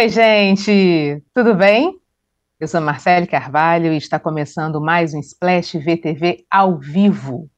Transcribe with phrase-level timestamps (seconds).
[0.00, 1.94] Oi, gente, tudo bem?
[2.58, 7.50] Eu sou Marcele Carvalho e está começando mais um Splash VTV ao vivo.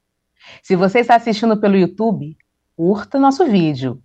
[0.61, 2.35] Se você está assistindo pelo YouTube,
[2.75, 3.97] curta nosso vídeo.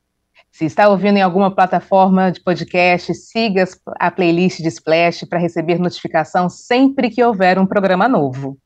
[0.52, 3.64] Se está ouvindo em alguma plataforma de podcast, siga
[3.98, 8.56] a playlist de Splash para receber notificação sempre que houver um programa novo.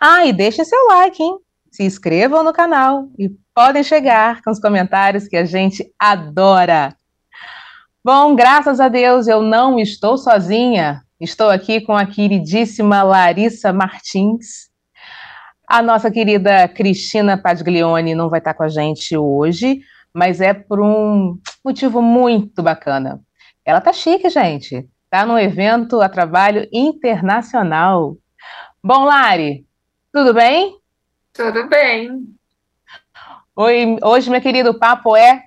[0.00, 1.36] Ah, e deixe seu like, hein?
[1.72, 6.96] Se inscrevam no canal e podem chegar com os comentários que a gente adora.
[8.06, 11.02] Bom, graças a Deus eu não estou sozinha.
[11.20, 14.70] Estou aqui com a queridíssima Larissa Martins.
[15.66, 19.80] A nossa querida Cristina Padglione não vai estar com a gente hoje,
[20.14, 23.20] mas é por um motivo muito bacana.
[23.64, 24.88] Ela tá chique, gente.
[25.10, 28.16] Tá num evento a trabalho internacional.
[28.80, 29.66] Bom, Lari,
[30.12, 30.76] tudo bem?
[31.32, 32.36] Tudo bem.
[33.56, 35.45] Oi, hoje, meu querido, o papo é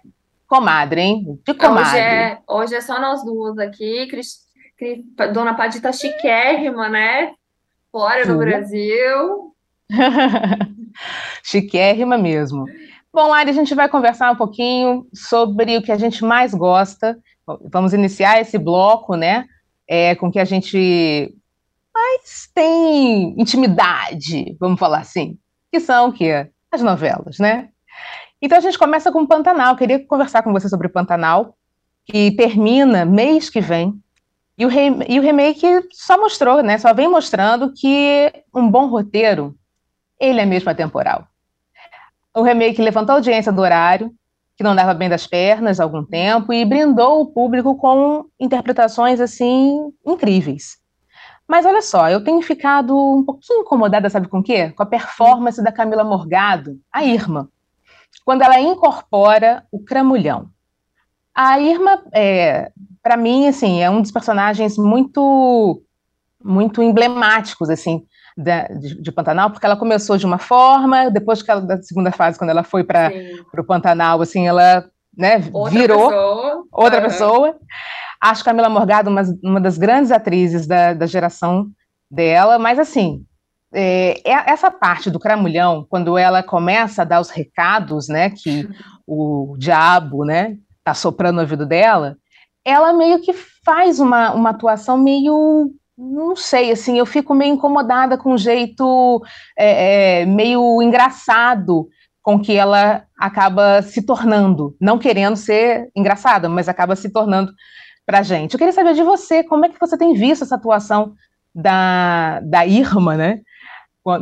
[0.50, 1.39] comadre, hein?
[1.45, 1.92] De comadre.
[1.92, 4.08] Hoje é, hoje é só nós duas aqui.
[4.08, 4.39] Cris,
[4.78, 7.31] Cris, Dona Padita chiquérrima, né?
[7.92, 9.53] Fora do Brasil.
[11.44, 12.66] chiquérrima mesmo.
[13.14, 17.17] Bom, Lari, a gente vai conversar um pouquinho sobre o que a gente mais gosta.
[17.72, 19.45] Vamos iniciar esse bloco, né?
[19.88, 21.33] É, com que a gente
[21.94, 25.38] mais tem intimidade, vamos falar assim,
[25.72, 26.47] que são o quê?
[26.72, 27.70] As novelas, né?
[28.42, 29.73] Então a gente começa com Pantanal.
[29.73, 31.56] Eu queria conversar com você sobre Pantanal,
[32.06, 33.94] que termina mês que vem.
[34.58, 34.90] E o, re...
[35.08, 36.78] e o remake só mostrou, né?
[36.78, 39.56] Só vem mostrando que um bom roteiro,
[40.20, 41.28] ele é mesmo atemporal.
[42.36, 44.14] O remake levantou a audiência do horário,
[44.56, 49.20] que não dava bem das pernas há algum tempo, e brindou o público com interpretações
[49.20, 50.78] assim incríveis.
[51.48, 54.70] Mas olha só, eu tenho ficado um pouquinho incomodada, sabe com o quê?
[54.72, 57.50] Com a performance da Camila Morgado, a Irma
[58.25, 60.49] quando ela incorpora o Cramulhão.
[61.33, 62.71] A Irma, é,
[63.02, 65.81] para mim, assim, é um dos personagens muito,
[66.43, 68.05] muito emblemáticos, assim,
[68.37, 72.11] da, de, de, Pantanal, porque ela começou de uma forma, depois que ela, da segunda
[72.11, 73.11] fase, quando ela foi para
[73.58, 76.64] o Pantanal, assim, ela né, outra virou pessoa.
[76.71, 77.03] outra uhum.
[77.03, 77.55] pessoa.
[78.21, 81.67] Acho Camila Morgado uma, uma das grandes atrizes da, da geração
[82.09, 83.25] dela, mas assim,
[83.73, 88.67] é, é, essa parte do cramulhão, quando ela começa a dar os recados, né, que
[89.05, 92.17] o diabo, né, tá soprando no ouvido dela,
[92.65, 98.17] ela meio que faz uma, uma atuação meio, não sei, assim, eu fico meio incomodada
[98.17, 99.21] com o jeito
[99.57, 101.87] é, é, meio engraçado
[102.21, 107.51] com que ela acaba se tornando, não querendo ser engraçada, mas acaba se tornando
[108.05, 108.53] pra gente.
[108.53, 111.13] Eu queria saber de você, como é que você tem visto essa atuação
[111.53, 113.41] da, da Irma, né,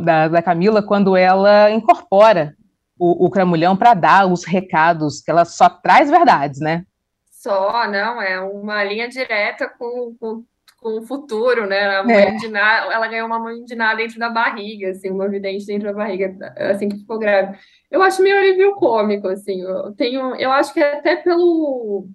[0.04, 2.54] da, da Camila quando ela incorpora
[2.98, 6.84] o, o Cramulhão para dar os recados, que ela só traz verdades, né?
[7.30, 10.44] Só, não, é uma linha direta com, com,
[10.80, 12.00] com o futuro, né?
[12.10, 12.48] É.
[12.48, 15.94] nada, ela ganhou uma mãe de nada dentro da barriga, assim, uma vidente dentro da
[15.94, 17.56] barriga, assim que ficou grávida.
[17.90, 22.08] Eu acho meio alívio cômico, assim, eu tenho, eu acho que é até pelo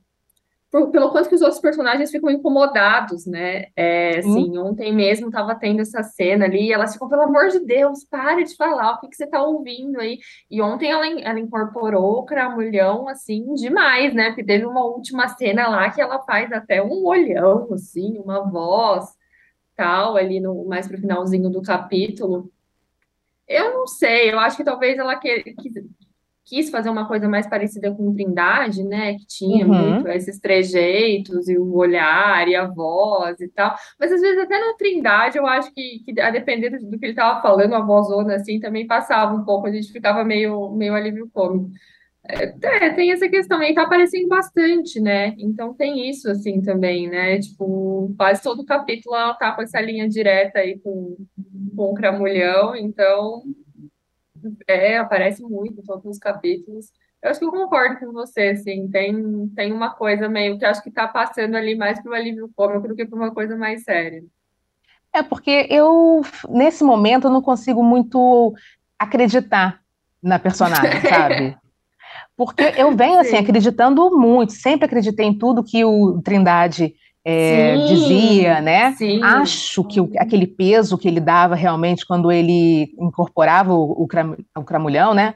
[0.74, 3.68] por, pelo quanto que os outros personagens ficam incomodados, né?
[3.76, 4.66] É, assim, hum.
[4.66, 8.44] ontem mesmo estava tendo essa cena ali, e elas ficam, pelo amor de Deus, pare
[8.44, 10.18] de falar, o que, que você está ouvindo aí?
[10.50, 14.30] E ontem ela, ela incorporou o cramulhão, assim, demais, né?
[14.30, 19.06] Porque teve uma última cena lá que ela faz até um olhão, assim, uma voz,
[19.76, 22.52] tal, ali no mais pro finalzinho do capítulo.
[23.48, 25.70] Eu não sei, eu acho que talvez ela que, que,
[26.46, 29.14] quis fazer uma coisa mais parecida com Trindade, né?
[29.16, 29.92] Que tinha uhum.
[29.94, 33.76] muito esses trejeitos e o olhar e a voz e tal.
[34.00, 37.14] Mas às vezes até no Trindade eu acho que, que a depender do, que ele
[37.14, 41.30] estava falando, a vozona assim também passava um pouco, a gente ficava meio, meio alívio
[41.34, 41.72] cômico.
[42.26, 45.36] É, é, tem essa questão aí, tá aparecendo bastante, né?
[45.38, 47.38] Então tem isso assim também, né?
[47.40, 51.18] Tipo, quase todo capítulo ela tá com essa linha direta aí com,
[51.76, 53.44] com o Cramulhão, então
[54.68, 56.92] é, aparece muito em todos os capítulos.
[57.22, 60.84] Eu acho que eu concordo com você, assim, tem, tem uma coisa meio que acho
[60.84, 63.84] que está passando ali mais para o alívio cômico do que para uma coisa mais
[63.84, 64.24] séria.
[65.14, 68.54] É, porque eu, nesse momento, eu não consigo muito
[69.00, 69.80] acreditar
[70.22, 71.58] na personagem, sabe?
[72.36, 78.60] Porque eu venho, assim, acreditando muito, sempre acreditei em tudo que o Trindade é, dizia,
[78.60, 78.92] né?
[78.94, 79.24] Sim.
[79.24, 84.36] Acho que o, aquele peso que ele dava realmente quando ele incorporava o, o, cram,
[84.56, 85.36] o cramulhão, né?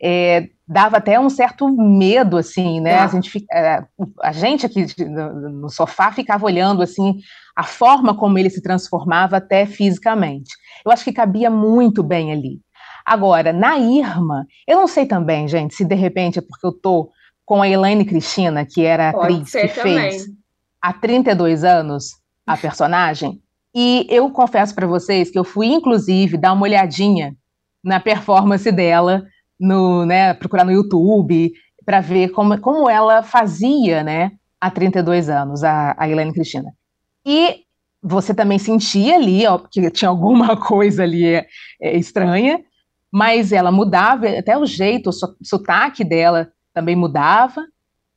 [0.00, 2.98] É, dava até um certo medo, assim, né?
[2.98, 3.04] Ah.
[3.04, 3.84] A, gente, é,
[4.22, 7.18] a gente aqui no, no sofá ficava olhando, assim,
[7.54, 10.50] a forma como ele se transformava até fisicamente.
[10.84, 12.60] Eu acho que cabia muito bem ali.
[13.06, 17.10] Agora, na Irma, eu não sei também, gente, se de repente é porque eu tô
[17.44, 20.10] com a Elaine Cristina, que era a atriz que também.
[20.10, 20.37] fez
[20.80, 22.12] há 32 anos
[22.46, 23.40] a personagem.
[23.74, 27.36] E eu confesso para vocês que eu fui, inclusive, dar uma olhadinha
[27.84, 29.24] na performance dela,
[29.58, 31.52] no, né, procurar no YouTube,
[31.84, 36.72] para ver como, como ela fazia, né, há 32 anos, a, a Helene Cristina.
[37.24, 37.62] E
[38.02, 41.46] você também sentia ali, ó, que tinha alguma coisa ali é,
[41.80, 42.60] é, estranha,
[43.12, 47.64] mas ela mudava, até o jeito, o sotaque dela também mudava,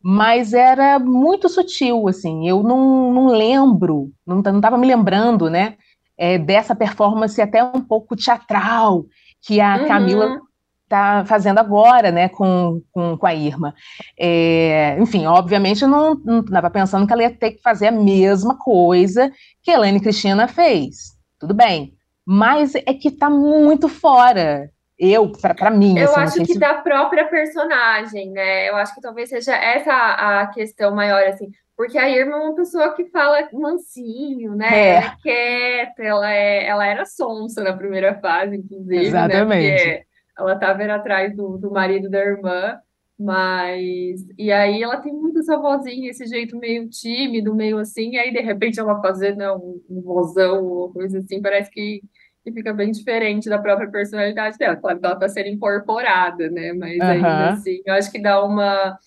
[0.03, 5.75] mas era muito sutil, assim, eu não, não lembro, não estava me lembrando, né,
[6.17, 9.05] é, dessa performance até um pouco teatral
[9.41, 9.87] que a uhum.
[9.87, 10.41] Camila
[10.83, 13.73] está fazendo agora, né, com, com, com a Irma.
[14.19, 18.57] É, enfim, obviamente eu não estava pensando que ela ia ter que fazer a mesma
[18.57, 19.31] coisa
[19.63, 21.15] que a Helene Cristina fez.
[21.39, 21.93] Tudo bem.
[22.25, 24.69] Mas é que está muito fora.
[25.03, 25.97] Eu, para mim.
[25.97, 26.59] Eu assim, acho que se...
[26.59, 28.69] da própria personagem, né?
[28.69, 31.49] Eu acho que talvez seja essa a questão maior, assim.
[31.75, 34.69] Porque a Irma é uma pessoa que fala mansinho, né?
[34.71, 34.95] É.
[34.97, 38.95] Ela é quieta, ela, é, ela era sonsa na primeira fase, inclusive.
[38.95, 39.07] Né?
[39.07, 39.85] Exatamente.
[39.87, 40.01] Né?
[40.37, 42.77] ela estava atrás do, do marido da irmã,
[43.17, 44.25] mas.
[44.37, 48.31] E aí ela tem muito essa vozinha, esse jeito meio tímido, meio assim, e aí
[48.31, 52.01] de repente ela fazendo um, um vozão ou coisa assim, parece que,
[52.43, 54.75] que fica bem diferente da própria personalidade dela.
[54.75, 56.73] Claro que ela está sendo incorporada, né?
[56.73, 57.09] Mas uhum.
[57.09, 58.97] ainda assim, eu acho que dá uma.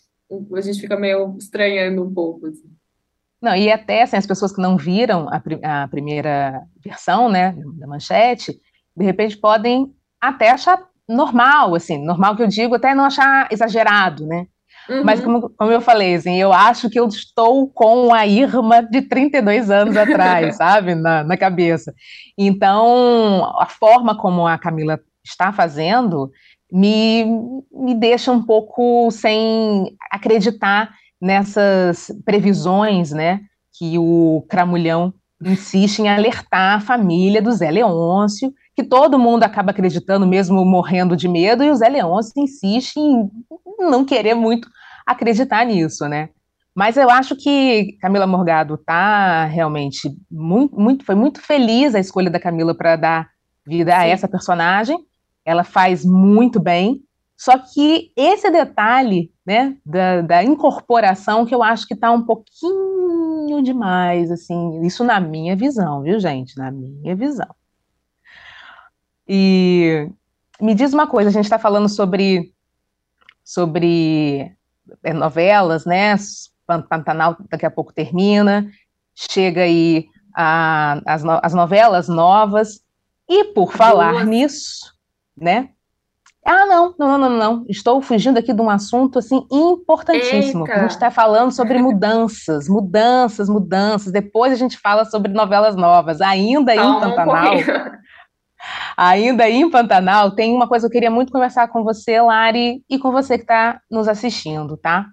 [0.54, 2.46] A gente fica meio estranhando um pouco.
[2.46, 2.70] Assim.
[3.42, 7.86] Não, e até assim, as pessoas que não viram a, a primeira versão, né, da
[7.86, 8.58] manchete,
[8.96, 14.26] de repente podem até achar normal, assim, normal que eu digo, até não achar exagerado,
[14.26, 14.46] né?
[14.88, 15.02] Uhum.
[15.04, 19.02] Mas como, como eu falei, assim, eu acho que eu estou com a Irma de
[19.02, 21.94] 32 anos atrás, sabe, na, na cabeça.
[22.36, 26.30] Então, a forma como a Camila está fazendo
[26.70, 27.24] me,
[27.72, 33.40] me deixa um pouco sem acreditar nessas previsões, né,
[33.78, 39.70] que o Cramulhão insiste em alertar a família do Zé Leôncio que todo mundo acaba
[39.70, 43.30] acreditando, mesmo morrendo de medo, e o Zé Leôncio insiste em
[43.78, 44.68] não querer muito
[45.06, 46.30] acreditar nisso, né?
[46.74, 52.28] Mas eu acho que Camila Morgado tá realmente muito, muito foi muito feliz a escolha
[52.28, 53.30] da Camila para dar
[53.64, 53.98] vida Sim.
[53.98, 54.98] a essa personagem.
[55.44, 57.00] Ela faz muito bem.
[57.36, 63.62] Só que esse detalhe, né, da, da incorporação, que eu acho que está um pouquinho
[63.62, 66.56] demais, assim, isso na minha visão, viu, gente?
[66.56, 67.54] Na minha visão.
[69.28, 70.08] E
[70.60, 72.53] me diz uma coisa, a gente está falando sobre,
[73.44, 74.50] sobre
[75.02, 76.16] é, novelas, né?
[76.66, 78.70] Pantanal daqui a pouco termina,
[79.14, 82.80] chega aí a, as, no, as novelas novas,
[83.28, 84.24] e por falar Boa.
[84.24, 84.92] nisso,
[85.36, 85.68] né?
[86.46, 87.66] Ah, não, não, não, não, não.
[87.70, 90.70] Estou fugindo aqui de um assunto assim importantíssimo.
[90.70, 94.12] A gente está falando sobre mudanças, mudanças, mudanças.
[94.12, 96.20] Depois a gente fala sobre novelas novas.
[96.20, 97.54] Ainda em Pantanal.
[97.54, 97.58] Um
[98.96, 102.98] Ainda em Pantanal, tem uma coisa que eu queria muito conversar com você, Lari, e
[102.98, 105.06] com você que está nos assistindo, tá?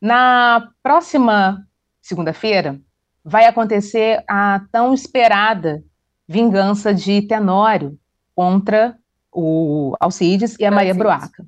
[0.00, 1.64] Na próxima
[2.00, 2.80] segunda-feira,
[3.24, 5.82] vai acontecer a tão esperada
[6.28, 7.98] vingança de Tenório
[8.34, 8.96] contra
[9.30, 11.46] o Alcides e a Maria Bruaca.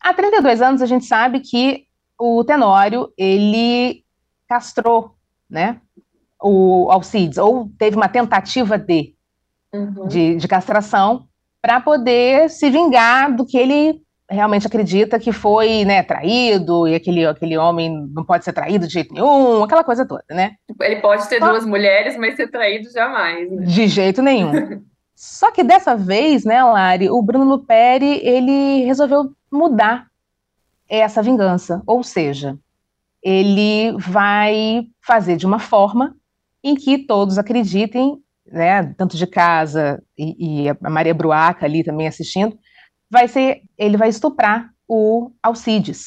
[0.00, 1.86] Há 32 anos a gente sabe que
[2.18, 4.04] o Tenório, ele
[4.48, 5.16] castrou,
[5.48, 5.80] né,
[6.40, 9.15] o Alcides, ou teve uma tentativa de,
[9.76, 10.08] uhum.
[10.08, 11.26] de, de castração
[11.60, 17.24] para poder se vingar do que ele realmente acredita que foi né, traído, e aquele,
[17.26, 20.52] aquele homem não pode ser traído de jeito nenhum, aquela coisa toda, né?
[20.80, 21.50] Ele pode ter Só...
[21.50, 23.50] duas mulheres, mas ser traído jamais.
[23.50, 23.64] Né?
[23.64, 24.82] De jeito nenhum.
[25.14, 30.06] Só que dessa vez, né, Lari, o Bruno Luperi, ele resolveu mudar
[30.88, 32.58] essa vingança, ou seja,
[33.22, 36.14] ele vai fazer de uma forma
[36.62, 42.06] em que todos acreditem né, tanto de casa e, e, a Maria Bruaca ali também
[42.06, 42.56] assistindo,
[43.10, 46.06] vai ser, ele vai estuprar o Alcides.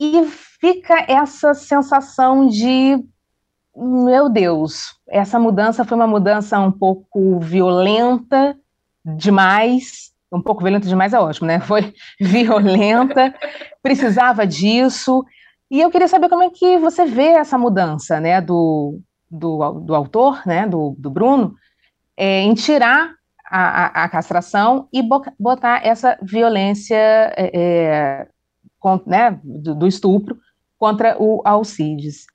[0.00, 0.24] E
[0.60, 3.04] fica essa sensação de,
[3.76, 8.56] meu Deus, essa mudança foi uma mudança um pouco violenta
[9.04, 11.58] demais, um pouco violenta demais é ótimo, né?
[11.60, 13.34] Foi violenta,
[13.82, 15.24] precisava disso.
[15.70, 19.94] E eu queria saber como é que você vê essa mudança, né, do, do, do
[19.94, 21.54] autor, né, do, do Bruno,
[22.16, 23.12] é, em tirar
[23.50, 25.02] a, a, a, castração e
[25.38, 28.28] botar essa violência é, é,
[28.78, 30.36] com, né, do, do, estupro
[30.78, 32.26] contra o Alcides.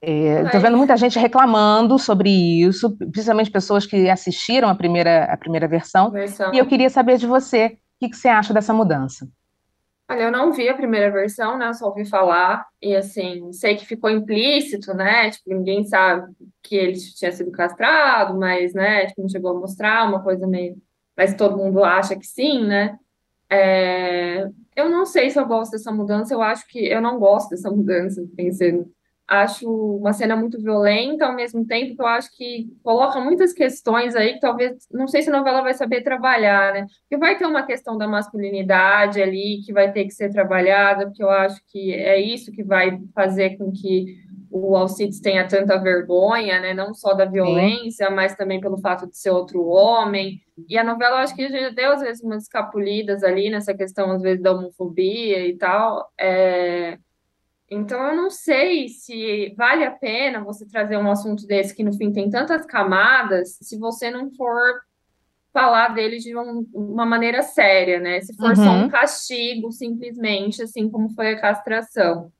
[0.00, 5.36] Estou é, vendo muita gente reclamando sobre isso, principalmente pessoas que assistiram a primeira, a
[5.36, 6.54] primeira versão, versão.
[6.54, 9.28] e eu queria saber de você, o que, que você acha dessa mudança?
[10.10, 11.68] Olha, eu não vi a primeira versão, né?
[11.68, 15.30] Eu só ouvi falar e assim, sei que ficou implícito, né?
[15.30, 20.08] Tipo, ninguém sabe que ele tinha sido castrado, mas, né, tipo, não chegou a mostrar
[20.08, 20.80] uma coisa meio,
[21.16, 22.98] mas todo mundo acha que sim, né?
[23.50, 24.44] É...
[24.76, 27.70] Eu não sei se eu gosto dessa mudança, eu acho que eu não gosto dessa
[27.70, 28.90] mudança, pensando
[29.28, 34.16] acho uma cena muito violenta, ao mesmo tempo que eu acho que coloca muitas questões
[34.16, 36.86] aí que talvez, não sei se a novela vai saber trabalhar, né?
[37.02, 41.22] Porque vai ter uma questão da masculinidade ali que vai ter que ser trabalhada, porque
[41.22, 46.58] eu acho que é isso que vai fazer com que o Alcides tenha tanta vergonha,
[46.58, 46.72] né?
[46.72, 48.14] Não só da violência, Sim.
[48.14, 50.40] mas também pelo fato de ser outro homem.
[50.66, 54.10] E a novela, eu acho que já deu, às vezes, umas escapulidas ali nessa questão,
[54.10, 56.10] às vezes, da homofobia e tal.
[56.18, 56.98] É
[57.70, 61.92] então, eu não sei se vale a pena você trazer um assunto desse que, no
[61.92, 64.80] fim, tem tantas camadas, se você não for
[65.52, 68.20] falar dele de um, uma maneira séria, né?
[68.20, 68.56] Se for uhum.
[68.56, 68.88] só um uhum.
[68.88, 72.32] castigo, simplesmente, assim como foi a castração.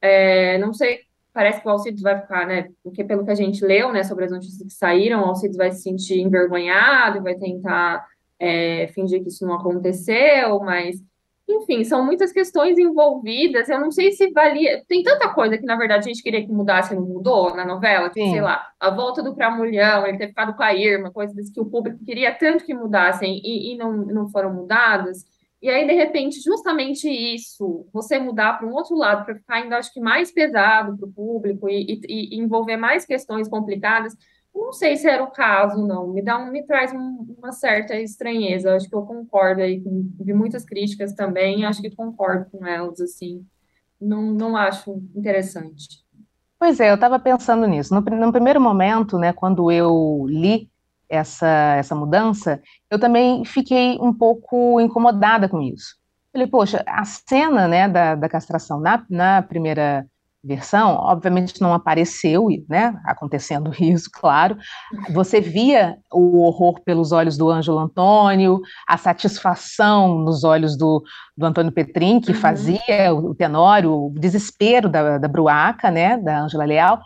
[0.00, 1.00] É, não sei,
[1.32, 2.68] parece que o Alcides vai ficar, né?
[2.84, 5.70] Porque pelo que a gente leu, né, sobre as notícias que saíram, o Alcides vai
[5.72, 8.06] se sentir envergonhado e vai tentar
[8.38, 11.02] é, fingir que isso não aconteceu, mas
[11.48, 13.68] enfim, são muitas questões envolvidas.
[13.68, 14.82] Eu não sei se valia.
[14.88, 17.64] Tem tanta coisa que, na verdade, a gente queria que mudasse e não mudou na
[17.64, 18.08] novela.
[18.10, 21.60] Tipo, sei lá, a volta do Cramulhão, ele ter ficado com a Irma, coisas que
[21.60, 25.24] o público queria tanto que mudassem e, e não, não foram mudadas.
[25.62, 29.78] E aí, de repente, justamente isso, você mudar para um outro lado, para ficar ainda,
[29.78, 34.14] acho que, mais pesado para o público e, e, e envolver mais questões complicadas
[34.56, 36.08] não sei se era o caso, não.
[36.08, 38.74] Me dá um, me traz um, uma certa estranheza.
[38.74, 43.00] Acho que eu concordo aí com vi muitas críticas também, acho que concordo com elas,
[43.00, 43.44] assim.
[44.00, 46.04] Não, não acho interessante.
[46.58, 47.94] Pois é, eu estava pensando nisso.
[47.94, 50.70] No, no, primeiro momento, né, quando eu li
[51.08, 52.60] essa, essa mudança,
[52.90, 55.96] eu também fiquei um pouco incomodada com isso.
[56.32, 60.06] Falei, poxa, a cena né, da, da castração na, na primeira
[60.46, 64.56] versão, obviamente não apareceu, né, acontecendo isso, claro.
[65.10, 71.02] Você via o horror pelos olhos do Ângelo Antônio, a satisfação nos olhos do,
[71.36, 72.38] do Antônio Petrin, que uhum.
[72.38, 77.00] fazia o, Tenório, o desespero da, da Bruaca, né, da Ângela Leal,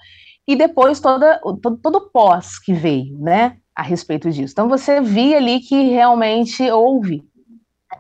[0.47, 4.53] e depois toda, todo, todo o pós que veio, né, a respeito disso.
[4.53, 7.23] Então você via ali que realmente houve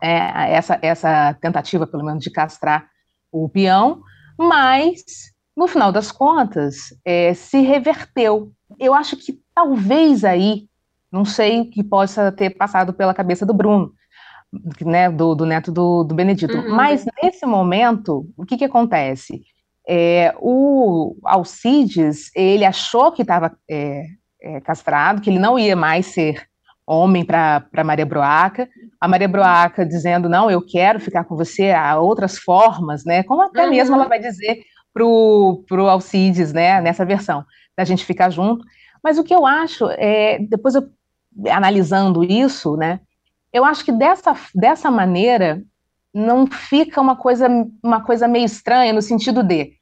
[0.00, 2.86] é, essa, essa tentativa, pelo menos, de castrar
[3.32, 4.02] o peão,
[4.40, 5.04] mas,
[5.54, 8.50] no final das contas, é, se reverteu.
[8.78, 10.66] Eu acho que talvez aí,
[11.12, 13.92] não sei o que possa ter passado pela cabeça do Bruno,
[14.80, 16.74] né, do, do neto do, do Benedito, uhum.
[16.74, 19.42] mas nesse momento, o que, que acontece?
[19.86, 24.04] É, o Alcides, ele achou que estava é,
[24.40, 26.48] é, castrado, que ele não ia mais ser
[26.86, 28.68] homem para Maria Broaca,
[29.00, 33.42] a Maria Broaca dizendo, não, eu quero ficar com você, há outras formas, né, como
[33.42, 33.70] até uhum.
[33.70, 37.44] mesmo ela vai dizer pro, pro Alcides, né, nessa versão,
[37.76, 38.64] da gente ficar junto,
[39.02, 40.88] mas o que eu acho, é, depois eu,
[41.50, 43.00] analisando isso, né,
[43.52, 45.62] eu acho que dessa, dessa maneira
[46.12, 47.48] não fica uma coisa,
[47.82, 49.72] uma coisa meio estranha, no sentido de,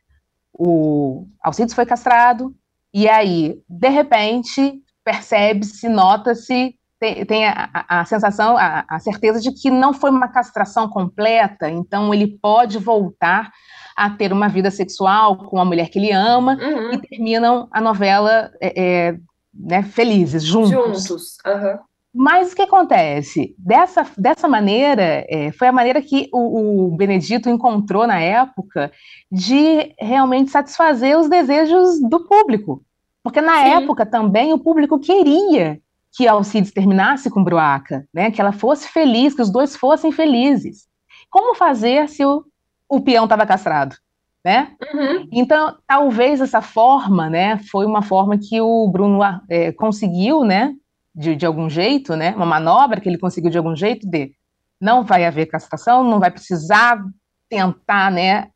[0.53, 2.55] o Alcides foi castrado,
[2.95, 9.53] e aí, de repente, percebe-se, nota-se tem, tem a, a, sensação, a, a, certeza de
[9.53, 13.51] que não foi uma castração completa, então ele pode voltar
[13.97, 16.93] a ter uma vida sexual com a mulher que ele ama uhum.
[16.93, 19.19] e terminam a novela é, é,
[19.55, 20.71] né, felizes, juntos.
[20.71, 21.79] Juntos, uhum.
[22.15, 23.55] Mas o que acontece?
[23.59, 28.91] Dessa, dessa maneira, é, foi a maneira que o, o, Benedito encontrou na época
[29.31, 32.83] de realmente satisfazer os desejos do público.
[33.23, 33.69] Porque na Sim.
[33.83, 35.81] época também o público queria
[36.13, 38.31] que Alcides terminasse com Bruaca, né?
[38.31, 40.89] Que ela fosse feliz, que os dois fossem felizes.
[41.31, 42.45] Como fazer se o,
[42.89, 43.97] o peão estava castrado,
[44.45, 44.73] né?
[44.95, 45.29] Uhum.
[45.31, 50.75] Então, talvez essa forma, né, foi uma forma que o Bruno é, conseguiu, né,
[51.15, 54.33] de, de algum jeito, né, uma manobra que ele conseguiu de algum jeito de
[54.81, 57.03] não vai haver castração, não vai precisar
[57.49, 58.49] tentar, né,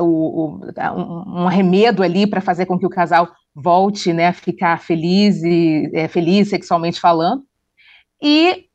[0.00, 0.60] o, o,
[1.26, 3.28] um arremedo ali para fazer com que o casal
[3.60, 7.44] volte né, a ficar feliz e é, feliz sexualmente falando.
[8.22, 8.66] E,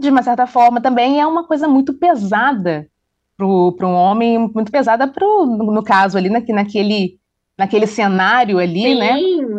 [0.00, 2.88] de uma certa forma, também é uma coisa muito pesada
[3.36, 7.18] para um homem, muito pesada pro, no, caso ali, na, naquele,
[7.56, 9.14] naquele cenário ali, sim, né?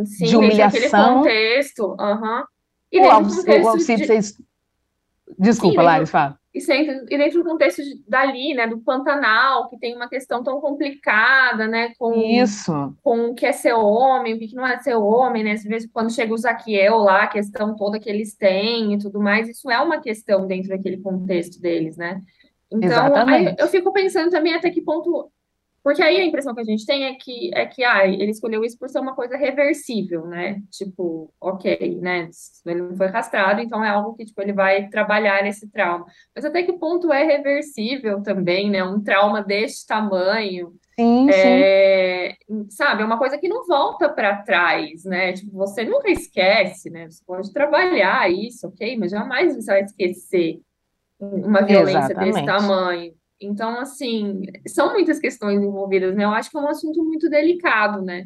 [0.05, 1.19] Sim, de humilhação.
[1.19, 1.95] contexto.
[1.99, 2.43] Uhum.
[2.91, 4.33] E o, contexto o, o, de...
[5.37, 6.38] Desculpa, sim, Laris, fala.
[6.53, 10.43] E, sempre, e dentro do contexto de, dali, né, do Pantanal, que tem uma questão
[10.43, 12.73] tão complicada, né, com, Isso.
[13.03, 15.87] com o que é ser homem, o que não é ser homem, né, às vezes
[15.93, 19.69] quando chega o Zaquiel lá, a questão toda que eles têm e tudo mais, isso
[19.69, 22.19] é uma questão dentro daquele contexto deles, né.
[22.71, 25.31] Então, aí eu fico pensando também até que ponto
[25.83, 28.63] porque aí a impressão que a gente tem é que, é que ah, ele escolheu
[28.63, 30.61] isso por ser uma coisa reversível, né?
[30.69, 32.29] Tipo, ok, né?
[32.65, 36.05] Ele não foi castrado, então é algo que tipo, ele vai trabalhar esse trauma.
[36.35, 38.83] Mas até que ponto é reversível também, né?
[38.83, 40.73] Um trauma deste tamanho.
[40.99, 42.67] Sim, é, sim.
[42.69, 45.33] Sabe, é uma coisa que não volta para trás, né?
[45.33, 47.09] Tipo, você nunca esquece, né?
[47.09, 48.97] Você pode trabalhar isso, ok?
[48.97, 50.59] Mas jamais você vai esquecer
[51.19, 52.33] uma violência Exatamente.
[52.33, 53.18] desse tamanho.
[53.41, 56.25] Então, assim, são muitas questões envolvidas, né?
[56.25, 58.25] Eu acho que é um assunto muito delicado, né?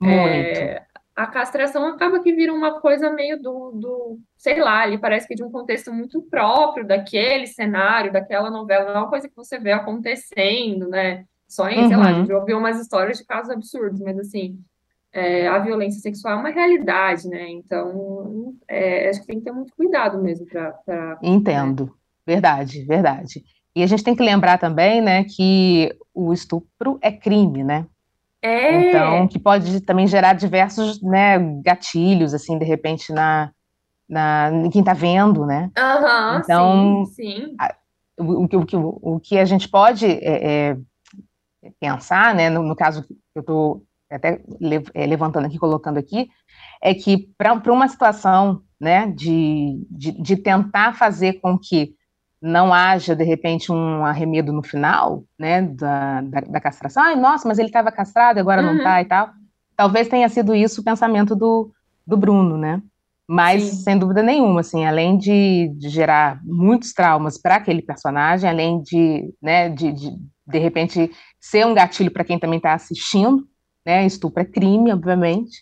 [0.00, 0.16] Muito.
[0.16, 0.86] É,
[1.18, 5.34] a castração acaba que vira uma coisa meio do, do, sei lá, ali parece que
[5.34, 9.58] de um contexto muito próprio daquele cenário, daquela novela, não é uma coisa que você
[9.58, 11.24] vê acontecendo, né?
[11.48, 11.88] Só em, uhum.
[11.88, 12.38] sei lá, a gente uhum.
[12.38, 14.60] ouviu umas histórias de casos absurdos, mas assim,
[15.12, 17.48] é, a violência sexual é uma realidade, né?
[17.48, 21.18] Então, é, acho que tem que ter muito cuidado mesmo para.
[21.20, 21.86] Entendo.
[21.86, 21.92] Né?
[22.26, 23.42] Verdade, verdade.
[23.76, 27.86] E a gente tem que lembrar também, né, que o estupro é crime, né?
[28.42, 28.88] É.
[28.88, 33.50] Então, que pode também gerar diversos, né, gatilhos, assim, de repente, na,
[34.08, 35.70] na em quem está vendo, né?
[35.76, 37.56] Uhum, então, sim, sim.
[37.60, 37.74] A,
[38.18, 40.76] o, o, o, que a gente pode é, é,
[41.80, 44.40] pensar, né, no, no, caso que eu estou até
[44.94, 46.28] é, levantando aqui, colocando aqui,
[46.82, 51.94] é que para uma situação, né, de, de, de tentar fazer com que
[52.40, 57.02] não haja, de repente, um arremedo no final, né, da, da, da castração.
[57.02, 58.68] Ai, nossa, mas ele estava castrado, agora uhum.
[58.68, 59.30] não está e tal.
[59.76, 61.70] Talvez tenha sido isso o pensamento do,
[62.06, 62.80] do Bruno, né?
[63.28, 63.76] Mas, Sim.
[63.82, 69.34] sem dúvida nenhuma, assim, além de, de gerar muitos traumas para aquele personagem, além de,
[69.42, 70.10] né, de, de,
[70.46, 73.46] de repente, ser um gatilho para quem também está assistindo,
[73.84, 75.58] né, estupro é crime, obviamente,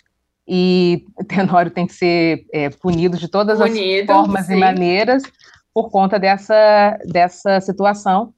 [0.47, 4.54] e Tenório tem que ser é, punido de todas Punido, as formas sim.
[4.54, 5.23] e maneiras,
[5.76, 8.33] por conta dessa, dessa situação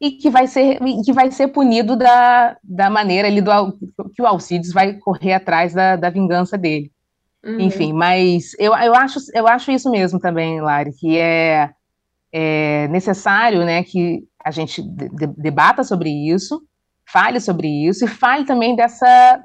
[0.00, 3.52] e que vai ser, que vai ser punido da, da maneira ali do,
[4.12, 6.90] que o Alcides vai correr atrás da, da vingança dele.
[7.44, 7.60] Uhum.
[7.60, 11.70] Enfim, mas eu, eu, acho, eu acho isso mesmo também, Lari, que é,
[12.32, 16.60] é necessário né, que a gente de, debata sobre isso,
[17.06, 19.44] fale sobre isso e fale também dessa,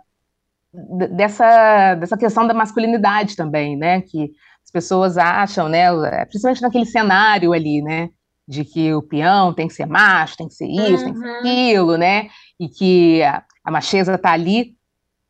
[1.12, 4.02] dessa, dessa questão da masculinidade também, né?
[4.02, 4.32] Que
[4.76, 5.88] pessoas acham, né,
[6.26, 8.10] principalmente naquele cenário ali, né,
[8.46, 11.06] de que o peão tem que ser macho, tem que ser isso, uhum.
[11.06, 11.40] tem que ser uhum.
[11.40, 12.28] aquilo, né,
[12.60, 14.76] e que a, a macheza está ali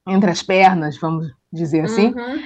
[0.07, 2.07] entre as pernas, vamos dizer assim.
[2.07, 2.41] Uhum.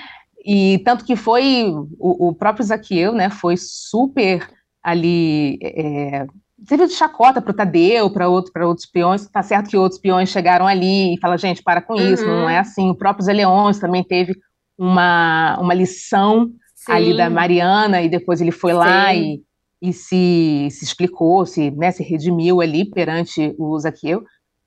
[0.46, 4.46] E tanto que foi o, o, próprio Zaqueu, né, foi super
[4.84, 6.28] ali é,
[6.68, 9.26] serviu de chacota para o Tadeu, para outro, outros peões.
[9.28, 12.42] Tá certo que outros peões chegaram ali e fala, gente, para com isso, uhum.
[12.42, 12.90] não é assim.
[12.90, 14.36] O próprio Zé Leões também teve
[14.80, 16.50] uma, uma lição
[16.90, 16.96] Sim.
[16.96, 18.78] ali da Mariana, e depois ele foi Sim.
[18.78, 19.42] lá e,
[19.82, 24.24] e se, se explicou, se, né, se redimiu ali perante o Zaqueu.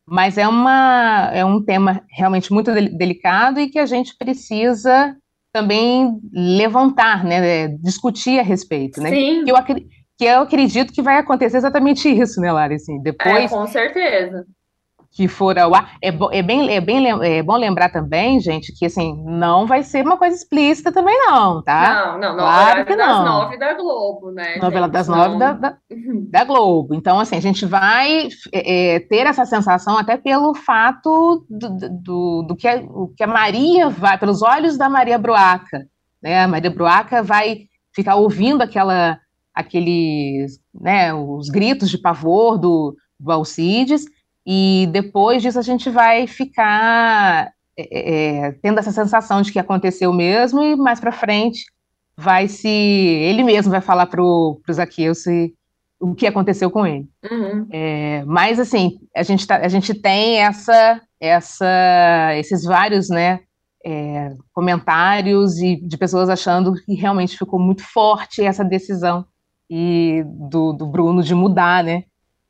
[0.07, 5.17] Mas é, uma, é um tema realmente muito delicado e que a gente precisa
[5.53, 9.11] também levantar, né, discutir a respeito, né?
[9.11, 9.45] Sim.
[9.45, 9.57] Que eu,
[10.19, 12.75] que eu acredito que vai acontecer exatamente isso, né, Lara?
[12.75, 14.45] Assim, depois, é, com certeza
[15.13, 15.97] que for ao ar.
[16.03, 20.05] É, é, bem, é, bem, é bom lembrar também, gente, que assim, não vai ser
[20.05, 22.17] uma coisa explícita também, não, tá?
[22.19, 23.25] Não, não, claro que das não.
[23.25, 24.57] nove da Globo, né?
[24.57, 24.95] Novela gente?
[24.95, 25.77] das nove da, da,
[26.31, 26.95] da, Globo.
[26.95, 32.43] Então, assim, a gente vai é, é, ter essa sensação até pelo fato do, do,
[32.49, 35.87] do que, a, o que a Maria vai, pelos olhos da Maria Bruaca,
[36.23, 36.45] né?
[36.45, 39.19] A Maria Bruaca vai ficar ouvindo aquela,
[39.55, 44.07] aqueles, né, os gritos de pavor do, do Alcides,
[44.47, 50.13] e depois disso a gente vai ficar é, é, tendo essa sensação de que aconteceu
[50.13, 51.65] mesmo, e mais para frente
[52.17, 52.69] vai se.
[52.69, 55.55] Ele mesmo vai falar para o Zaqueu se,
[56.01, 57.09] o que aconteceu com ele.
[57.31, 57.67] Uhum.
[57.71, 63.41] É, mas assim, a gente, tá, a gente tem essa, essa, esses vários né,
[63.85, 69.25] é, comentários e de pessoas achando que realmente ficou muito forte essa decisão
[69.71, 72.05] e do, do Bruno de mudar, né?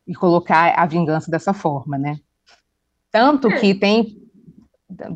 [0.06, 2.18] E colocar a vingança dessa forma, né?
[3.10, 3.58] Tanto é.
[3.58, 4.18] que tem.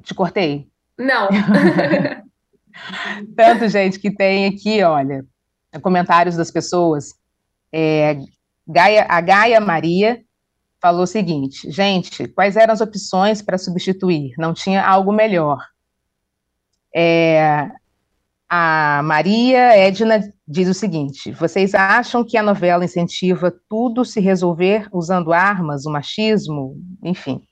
[0.02, 0.68] Te cortei?
[0.98, 1.28] Não.
[3.36, 5.24] Tanto, gente, que tem aqui, olha,
[5.82, 7.14] comentários das pessoas.
[7.72, 8.18] É,
[8.66, 10.22] Gaia, a Gaia Maria
[10.80, 14.32] falou o seguinte: gente, quais eram as opções para substituir?
[14.38, 15.62] Não tinha algo melhor.
[16.94, 17.70] É,
[18.48, 24.88] a Maria Edna diz o seguinte: vocês acham que a novela incentiva tudo se resolver
[24.92, 27.42] usando armas, o machismo, enfim.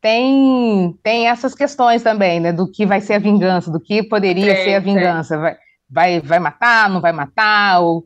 [0.00, 2.52] Tem, tem essas questões também, né?
[2.52, 5.38] Do que vai ser a vingança, do que poderia ser a vingança.
[5.38, 5.56] Vai,
[5.88, 7.80] vai, vai matar, não vai matar?
[7.80, 8.04] Ou...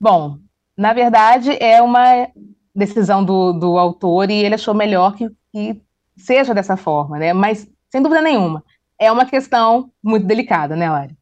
[0.00, 0.38] Bom,
[0.76, 2.26] na verdade, é uma,
[2.74, 5.80] decisão do, do autor e ele achou melhor que, que
[6.16, 7.32] seja dessa forma, né?
[7.32, 8.64] Mas, sem dúvida nenhuma,
[8.98, 11.16] é uma questão muito delicada, né, Lari?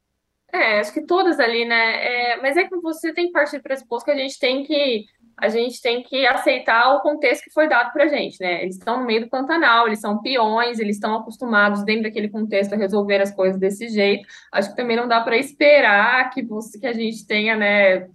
[0.53, 2.33] É, acho que todas ali, né?
[2.33, 5.07] É, mas é que você tem que partir do pressuposto que a gente tem que
[5.41, 8.63] a gente tem que aceitar o contexto que foi dado para a gente, né?
[8.63, 12.73] Eles estão no meio do Pantanal, eles são peões, eles estão acostumados dentro daquele contexto
[12.73, 14.27] a resolver as coisas desse jeito.
[14.51, 18.09] Acho que também não dá para esperar que você que a gente tenha, né,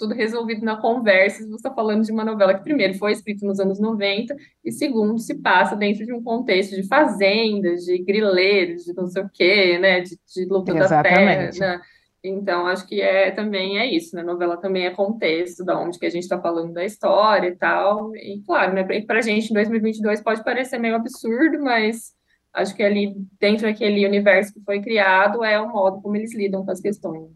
[0.00, 1.46] tudo resolvido na conversa.
[1.46, 4.34] Você está falando de uma novela que primeiro foi escrita nos anos 90
[4.64, 9.22] e segundo se passa dentro de um contexto de fazendas, de grileiros, de não sei
[9.22, 11.58] o quê, né, de, de luta Exatamente.
[11.60, 11.82] da terra?
[12.22, 14.20] Então, acho que é também é isso, né?
[14.22, 17.56] A novela também é contexto, da onde que a gente está falando da história e
[17.56, 18.14] tal.
[18.14, 22.12] E, claro, né, para a gente em 2022 pode parecer meio absurdo, mas
[22.52, 26.64] acho que ali, dentro daquele universo que foi criado, é o modo como eles lidam
[26.64, 27.30] com as questões.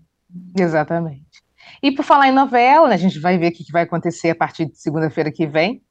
[0.59, 1.44] Exatamente.
[1.85, 4.35] E por falar em novela, né, a gente vai ver o que vai acontecer a
[4.35, 5.83] partir de segunda-feira que vem,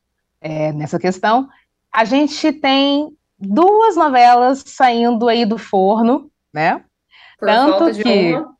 [0.42, 1.48] é, nessa questão.
[1.94, 6.84] A gente tem duas novelas saindo aí do forno, né?
[7.40, 8.34] Por Tanto que.
[8.34, 8.56] Uma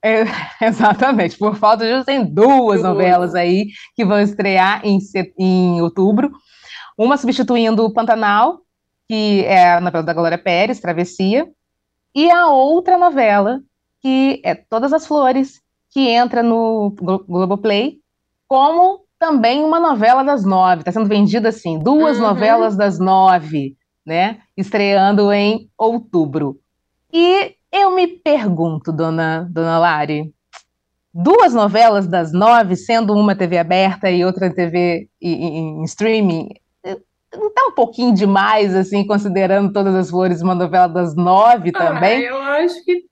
[0.00, 0.22] é,
[0.64, 5.00] exatamente, por falta de tem duas novelas aí que vão estrear em,
[5.36, 6.30] em outubro.
[6.96, 8.60] Uma substituindo o Pantanal,
[9.08, 11.48] que é a novela da Glória Pérez, Travessia,
[12.14, 13.60] e a outra novela,
[14.00, 15.60] que é Todas as Flores,
[15.96, 16.90] que entra no
[17.26, 18.00] Globoplay,
[18.46, 20.82] como também uma novela das nove.
[20.82, 22.24] Está sendo vendida assim, duas uhum.
[22.24, 24.40] novelas das nove, né?
[24.54, 26.60] Estreando em outubro.
[27.10, 30.34] E eu me pergunto, dona, dona Lari,
[31.14, 36.50] duas novelas das nove, sendo uma TV aberta e outra TV em, streaming,
[37.34, 41.78] não tá um pouquinho demais, assim, considerando Todas as Flores uma novela das nove ah,
[41.78, 42.20] também?
[42.20, 43.06] Eu acho que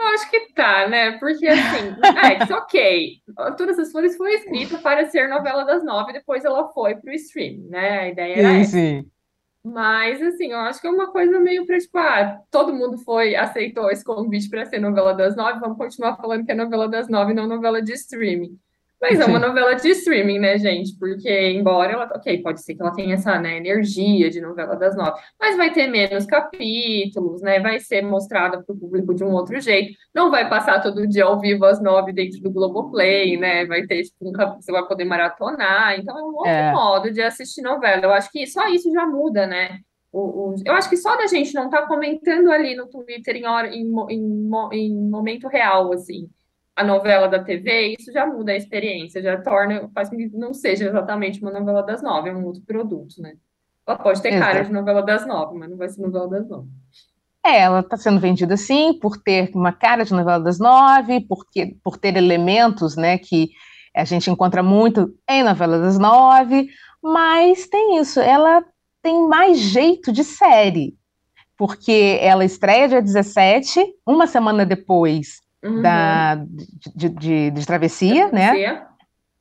[0.00, 1.18] eu acho que tá, né?
[1.18, 1.96] Porque assim,
[2.50, 3.12] é, ok.
[3.56, 7.14] Todas as Flores foi escrita para ser novela das nove, depois ela foi para o
[7.14, 7.98] streaming, né?
[8.00, 8.70] A ideia era sim, essa.
[8.70, 9.10] Sim.
[9.64, 13.34] Mas, assim, eu acho que é uma coisa meio para, tipo, ah, todo mundo foi,
[13.34, 17.08] aceitou esse convite para ser novela das nove, vamos continuar falando que é novela das
[17.08, 18.58] nove, não novela de streaming.
[19.00, 20.96] Mas é uma novela de streaming, né, gente?
[20.98, 22.10] Porque, embora ela.
[22.14, 25.72] Ok, pode ser que ela tenha essa né, energia de novela das nove, mas vai
[25.72, 27.60] ter menos capítulos, né?
[27.60, 29.96] Vai ser mostrada para o público de um outro jeito.
[30.12, 33.64] Não vai passar todo dia ao vivo às nove dentro do Globoplay, né?
[33.66, 35.98] Vai ter, tipo, um capítulo, você vai poder maratonar.
[35.98, 36.72] Então, é um outro é.
[36.72, 38.02] modo de assistir novela.
[38.02, 39.78] Eu acho que só isso já muda, né?
[40.10, 43.36] O, o, eu acho que só da gente não estar tá comentando ali no Twitter
[43.36, 46.28] em, hora, em, em, em momento real, assim
[46.78, 50.54] a novela da TV, isso já muda a experiência, já torna, faz com que não
[50.54, 53.34] seja exatamente uma novela das nove, é um outro produto, né?
[53.84, 56.68] Ela pode ter cara de novela das nove, mas não vai ser novela das nove.
[57.44, 61.74] É, ela está sendo vendida sim, por ter uma cara de novela das nove, porque,
[61.82, 63.50] por ter elementos, né, que
[63.92, 66.68] a gente encontra muito em novela das nove,
[67.02, 68.64] mas tem isso, ela
[69.02, 70.96] tem mais jeito de série,
[71.56, 75.82] porque ela estreia dia 17, uma semana depois uhum.
[75.82, 76.36] da,
[76.94, 78.84] de, de, de, travessia, né?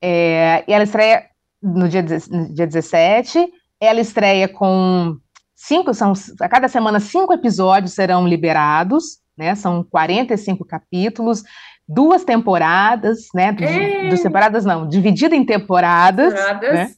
[0.01, 1.25] É, e ela estreia
[1.61, 5.17] no dia, no dia 17, ela estreia com
[5.55, 9.55] cinco, são, a cada semana cinco episódios serão liberados, né?
[9.55, 11.43] São 45 capítulos,
[11.87, 13.51] duas temporadas, né?
[13.51, 16.33] Dos, dos temporadas não, dividida em temporadas.
[16.33, 16.73] temporadas.
[16.73, 16.91] Né?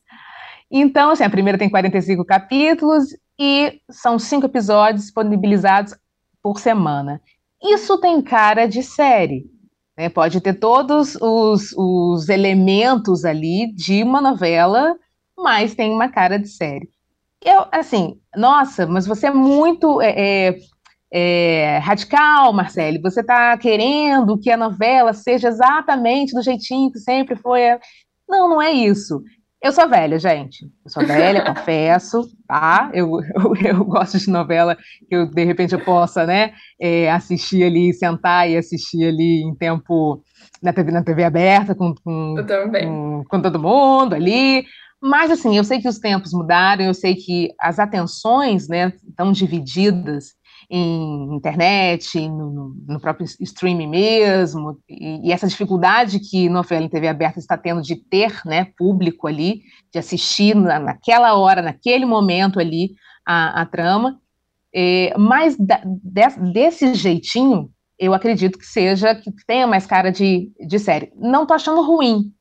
[0.72, 3.06] Então, assim, a primeira tem 45 capítulos
[3.40, 5.96] e são cinco episódios disponibilizados
[6.44, 7.22] por semana.
[7.62, 9.46] Isso tem cara de série.
[9.98, 10.10] Né?
[10.10, 14.96] Pode ter todos os, os elementos ali de uma novela,
[15.38, 16.90] mas tem uma cara de série.
[17.44, 20.60] Eu, assim, nossa, mas você é muito é, é,
[21.12, 23.00] é radical, Marcele.
[23.02, 27.62] Você está querendo que a novela seja exatamente do jeitinho que sempre foi.
[28.28, 29.22] Não, não é isso.
[29.62, 30.66] Eu sou velha, gente.
[30.86, 32.90] Eu sou velha, confesso, tá?
[32.94, 37.64] Eu, eu, eu, gosto de novela que eu, de repente, eu possa, né, é, assistir
[37.64, 40.24] ali, sentar e assistir ali em tempo
[40.64, 44.66] na TV, na TV aberta com, com, com, com todo mundo ali.
[45.02, 49.32] Mas, assim, eu sei que os tempos mudaram, eu sei que as atenções, né, estão
[49.32, 50.39] divididas
[50.70, 57.08] em internet, no, no, próprio streaming mesmo, e, e, essa dificuldade que novela em TV
[57.08, 62.60] aberta está tendo de ter né, público ali, de assistir na, naquela hora, naquele momento
[62.60, 62.92] ali,
[63.26, 64.20] a, a trama.
[64.74, 70.52] É, mas da, de, desse jeitinho, eu acredito que seja, que tenha mais cara de,
[70.68, 71.12] de série.
[71.16, 72.32] Não tô achando ruim,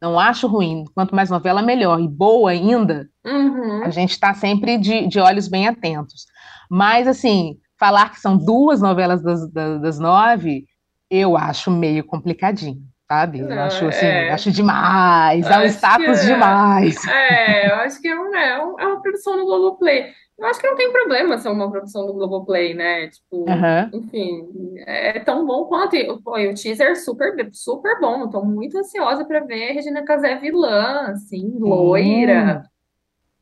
[0.00, 0.84] não acho ruim.
[0.94, 2.00] Quanto mais novela, melhor.
[2.00, 3.82] E boa ainda, uhum.
[3.84, 6.26] a gente está sempre de, de olhos bem atentos.
[6.70, 10.66] Mas, assim, falar que são duas novelas das, das, das nove,
[11.10, 12.82] eu acho meio complicadinho.
[13.08, 13.40] sabe?
[13.40, 17.06] Eu acho assim, é, acho demais, é um status é, demais.
[17.06, 20.12] É, eu acho que é, um, é, um, é uma produção no Globoplay.
[20.38, 23.08] Eu acho que não tem problema ser uma produção do Globoplay, né?
[23.08, 23.90] Tipo, uhum.
[23.92, 24.46] enfim,
[24.86, 25.96] é tão bom quanto.
[26.22, 28.24] Pô, e o teaser super, super bom.
[28.24, 32.62] Estou muito ansiosa para ver a Regina Casé vilã, assim, loira,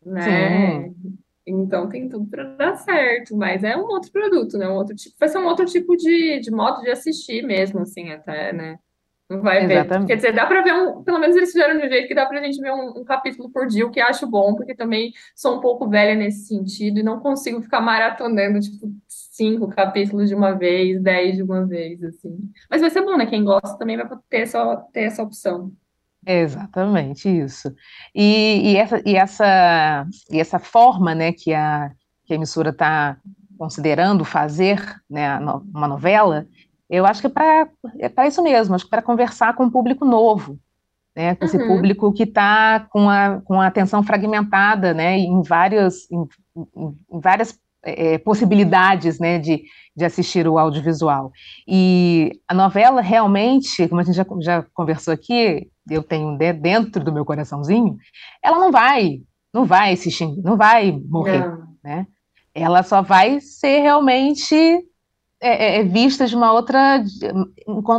[0.07, 0.23] né?
[0.23, 0.95] Sim.
[1.47, 4.69] Então tem tudo para dar certo, mas é um outro produto, né?
[4.69, 8.11] Um outro tipo, vai ser um outro tipo de, de modo de assistir mesmo, assim,
[8.11, 8.79] até, né?
[9.29, 10.01] Não vai Exatamente.
[10.01, 10.07] ver.
[10.07, 11.03] Quer dizer, dá para ver um.
[11.03, 13.05] Pelo menos eles fizeram de um jeito que dá para a gente ver um, um,
[13.05, 17.01] capítulo por dia, o que acho bom, porque também sou um pouco velha nesse sentido
[17.01, 22.03] e não consigo ficar maratonando, tipo, cinco capítulos de uma vez, dez de uma vez,
[22.05, 22.39] assim.
[22.71, 23.27] Mas vai ser bom, né?
[23.27, 25.73] Quem gosta também vai ter essa, ter essa opção.
[26.27, 27.75] Exatamente isso.
[28.15, 31.91] E, e, essa, e, essa, e essa forma né, que, a,
[32.25, 33.17] que a emissora está
[33.59, 35.39] considerando fazer né,
[35.73, 36.47] uma novela
[36.89, 40.05] eu acho que é para é isso mesmo, acho que para conversar com um público
[40.05, 40.59] novo,
[41.15, 41.49] né, com uhum.
[41.49, 46.27] esse público que está com a, com a atenção fragmentada, né, em várias, em,
[46.77, 49.65] em várias é, possibilidades, né, de,
[49.97, 51.33] de assistir o audiovisual.
[51.67, 57.13] E a novela realmente, como a gente já, já conversou aqui, eu tenho dentro do
[57.13, 57.97] meu coraçãozinho,
[58.43, 59.21] ela não vai,
[59.53, 61.69] não vai se xingar, não vai morrer, não.
[61.83, 62.07] né?
[62.55, 64.55] Ela só vai ser realmente
[65.41, 67.05] é, é, é, vista de uma outra,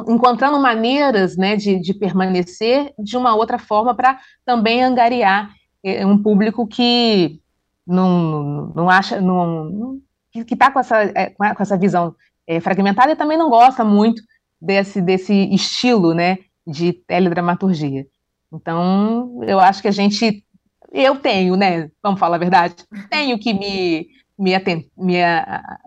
[0.07, 5.51] encontrando maneiras né, de, de permanecer de uma outra forma para também angariar
[5.83, 7.39] é, um público que
[7.85, 9.99] não, não acha, não,
[10.31, 12.15] que está com essa, é, com essa visão
[12.47, 14.21] é, fragmentada e também não gosta muito
[14.59, 18.05] desse, desse estilo né, de teledramaturgia.
[18.51, 20.43] Então, eu acho que a gente,
[20.91, 22.75] eu tenho, né, vamos falar a verdade,
[23.09, 24.51] tenho que me me,
[24.95, 25.17] me,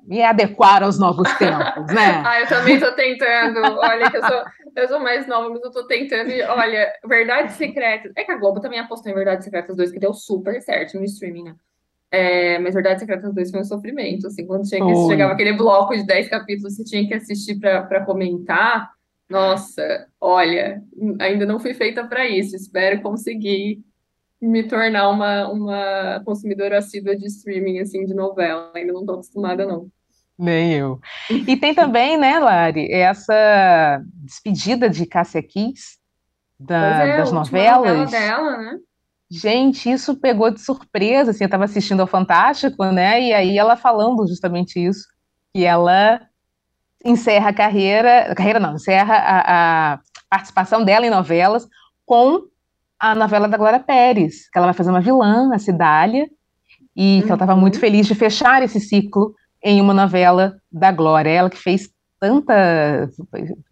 [0.08, 2.22] me adequar aos novos tempos, né?
[2.26, 3.60] ah, eu também estou tentando.
[3.78, 4.42] Olha, que eu sou,
[4.76, 6.30] eu sou mais nova, mas eu estou tentando.
[6.30, 8.12] E, olha, Verdades Secretas.
[8.16, 11.04] É que a Globo também apostou em Verdades Secretas 2, que deu super certo no
[11.04, 11.54] streaming, né?
[12.10, 14.26] É, mas Verdades Secretas 2 foi um sofrimento.
[14.26, 18.90] Assim, quando chega, chegava aquele bloco de 10 capítulos, você tinha que assistir para comentar.
[19.30, 20.82] Nossa, olha,
[21.20, 22.56] ainda não fui feita para isso.
[22.56, 23.80] Espero conseguir
[24.42, 28.72] me tornar uma, uma consumidora assídua de streaming, assim, de novela.
[28.74, 29.88] Ainda não estou acostumada, não.
[30.36, 30.98] Nem eu.
[31.30, 35.98] E tem também, né, Lari, essa despedida de Cássia Kiss
[36.58, 38.10] da, é, das novelas.
[38.10, 38.78] dela, né?
[39.30, 43.76] Gente, isso pegou de surpresa, assim, eu estava assistindo ao Fantástico, né, e aí ela
[43.76, 45.06] falando justamente isso,
[45.54, 46.20] que ela
[47.04, 51.66] encerra a carreira, carreira não, encerra a, a participação dela em novelas
[52.04, 52.42] com
[52.98, 56.28] a novela da Glória Pérez, que ela vai fazer uma vilã, a Cidália,
[56.94, 57.22] e uhum.
[57.22, 57.80] que ela estava muito uhum.
[57.80, 61.30] feliz de fechar esse ciclo em uma novela da Glória.
[61.30, 61.88] Ela que fez
[62.20, 63.10] tanta,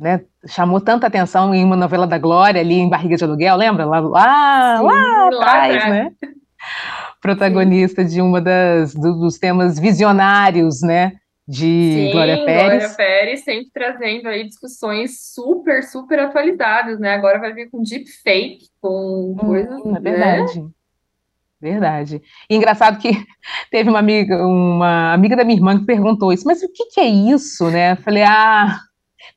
[0.01, 3.85] né, chamou tanta atenção em uma novela da Glória ali em Barriga de Aluguel, lembra?
[3.85, 6.13] Lá, lá, Sim, lá atrás, lá né?
[7.21, 8.09] Protagonista Sim.
[8.09, 11.13] de uma das do, dos temas visionários, né?
[11.49, 12.63] De Sim, Glória Pérez.
[12.63, 17.15] Glória Pérez sempre trazendo aí discussões super, super atualizadas, né?
[17.15, 19.81] Agora vai vir com deepfake, com hum, coisas.
[19.83, 20.61] Hum, é verdade.
[20.61, 20.69] Né?
[21.61, 22.23] Verdade.
[22.51, 23.09] E engraçado que
[23.73, 27.01] teve uma amiga, uma amiga da minha irmã que perguntou isso, mas o que, que
[27.01, 27.93] é isso, né?
[27.93, 28.79] Eu falei, ah,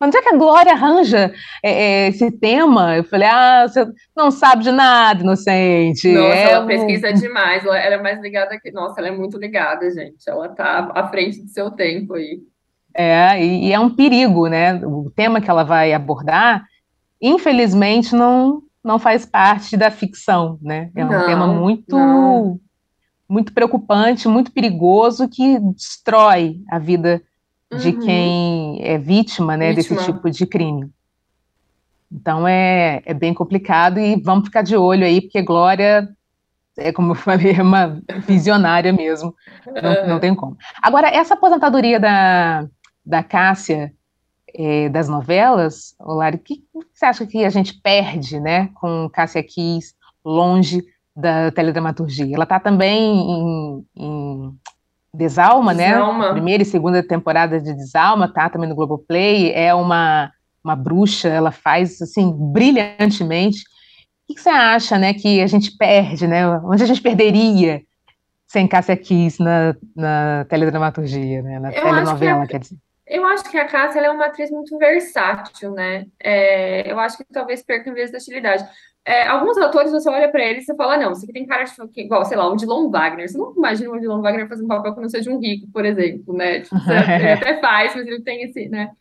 [0.02, 2.98] Onde é que a Glória arranja é, é, esse tema?
[2.98, 3.86] Eu falei, ah, você
[4.18, 6.12] não sabe de nada, inocente.
[6.12, 6.68] Nossa, é ela um...
[6.68, 7.64] pesquisa demais.
[7.64, 8.72] Ela, ela é mais ligada que.
[8.72, 10.28] Nossa, ela é muito ligada, gente.
[10.28, 12.40] Ela tá à frente do seu tempo aí.
[12.96, 14.74] É, e, e é um perigo, né?
[14.84, 16.66] O tema que ela vai abordar,
[17.22, 20.90] infelizmente, não, não faz parte da ficção, né?
[20.96, 21.96] É um não, tema muito.
[21.96, 22.60] Não.
[23.30, 27.22] Muito preocupante, muito perigoso, que destrói a vida
[27.80, 28.00] de uhum.
[28.00, 29.98] quem é vítima, né, vítima.
[29.98, 30.92] desse tipo de crime.
[32.12, 36.10] Então é, é bem complicado e vamos ficar de olho aí, porque Glória,
[36.78, 39.34] é como eu falei, é uma visionária mesmo,
[39.82, 40.58] não, não tem como.
[40.82, 42.68] Agora, essa aposentadoria da,
[43.06, 43.94] da Cássia
[44.54, 49.42] é, das novelas, Olari, o que você acha que a gente perde né, com Cássia
[49.44, 50.84] Kiss longe
[51.16, 52.36] da teledramaturgia?
[52.36, 54.60] Ela está também em, em
[55.16, 55.94] Desalma, né?
[55.94, 56.32] Desalma.
[56.32, 59.52] Primeira e segunda temporada de Desalma, tá também no Globoplay.
[59.54, 60.32] É uma,
[60.64, 63.64] uma bruxa, ela faz assim brilhantemente.
[64.30, 66.48] O que você acha, né, que a gente perde, né?
[66.60, 67.82] Onde a gente perderia
[68.48, 71.60] sem Cássia Kiss na, na teledramaturgia, né?
[71.60, 72.78] Na eu telenovela, quer dizer.
[73.12, 76.06] Eu acho que a Cássia é uma atriz muito versátil, né?
[76.18, 78.66] É, eu acho que talvez perca em vez da utilidade.
[79.04, 81.74] É, alguns atores, você olha para eles e você fala, não, você tem cara de,
[81.98, 83.28] igual, sei lá, o Dylan Wagner.
[83.28, 85.84] Você não imagina o Dylan Wagner fazendo um papel que não seja um rico, por
[85.84, 86.62] exemplo, né?
[86.62, 88.92] Tipo, ele até faz, mas ele tem esse, né?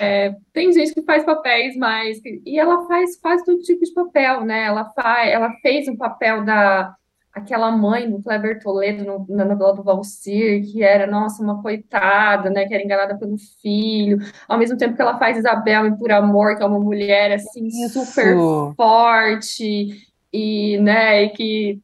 [0.00, 2.20] É, tem gente que faz papéis mais.
[2.24, 4.62] E ela faz, faz todo tipo de papel, né?
[4.62, 6.94] Ela, faz, ela fez um papel da
[7.36, 12.48] aquela mãe do Kleber Toledo no, na novela do Valsir, que era, nossa, uma coitada,
[12.48, 12.64] né?
[12.64, 14.18] Que era enganada pelo filho.
[14.48, 17.66] Ao mesmo tempo que ela faz Isabel em Por Amor, que é uma mulher, assim,
[17.66, 18.06] Isso.
[18.06, 18.34] super
[18.74, 19.90] forte
[20.32, 21.80] e, né, e que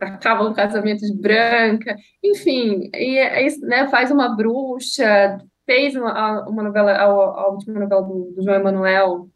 [0.00, 6.62] acaba no casamento de branca, enfim, e, é né, faz uma bruxa, fez uma, uma
[6.62, 9.28] novela, a, a, última novela do, do João Emanuel,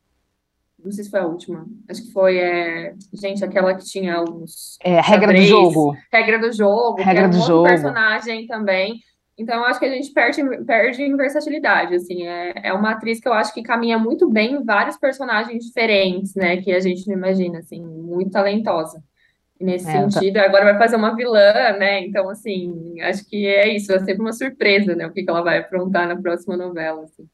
[0.86, 4.78] não sei se foi a última, acho que foi, é, gente, aquela que tinha os...
[4.82, 5.96] É, Regra do Jogo.
[6.12, 7.68] Regra do Jogo, Regra que do um jogo.
[7.68, 9.00] personagem também,
[9.38, 13.28] então, acho que a gente perde, perde em versatilidade, assim, é, é uma atriz que
[13.28, 17.14] eu acho que caminha muito bem em vários personagens diferentes, né, que a gente não
[17.14, 19.02] imagina, assim, muito talentosa
[19.60, 20.34] nesse é, sentido.
[20.34, 20.44] Tá...
[20.44, 22.00] Agora vai fazer uma vilã, né?
[22.00, 25.06] Então, assim, acho que é isso, é sempre uma surpresa, né?
[25.06, 27.04] O que, que ela vai aprontar na próxima novela.
[27.04, 27.26] Assim.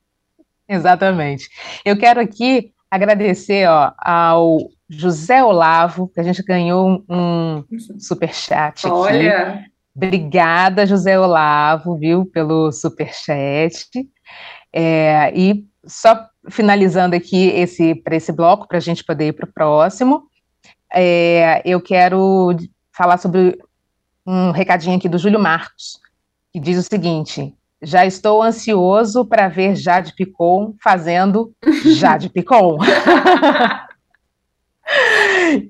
[0.69, 1.49] Exatamente.
[1.85, 7.65] Eu quero aqui agradecer ó, ao José Olavo, que a gente ganhou um
[7.99, 8.95] superchat aqui.
[8.95, 9.65] Olha!
[9.95, 13.89] Obrigada, José Olavo, viu, pelo superchat.
[14.73, 19.49] É, e só finalizando aqui esse para esse bloco, para a gente poder ir para
[19.49, 20.31] o próximo
[20.93, 22.55] é, eu quero
[22.93, 23.59] falar sobre
[24.27, 25.99] um recadinho aqui do Júlio Marcos,
[26.53, 31.53] que diz o seguinte: já estou ansioso para ver Jade Picon fazendo
[31.99, 32.79] Jade Picon.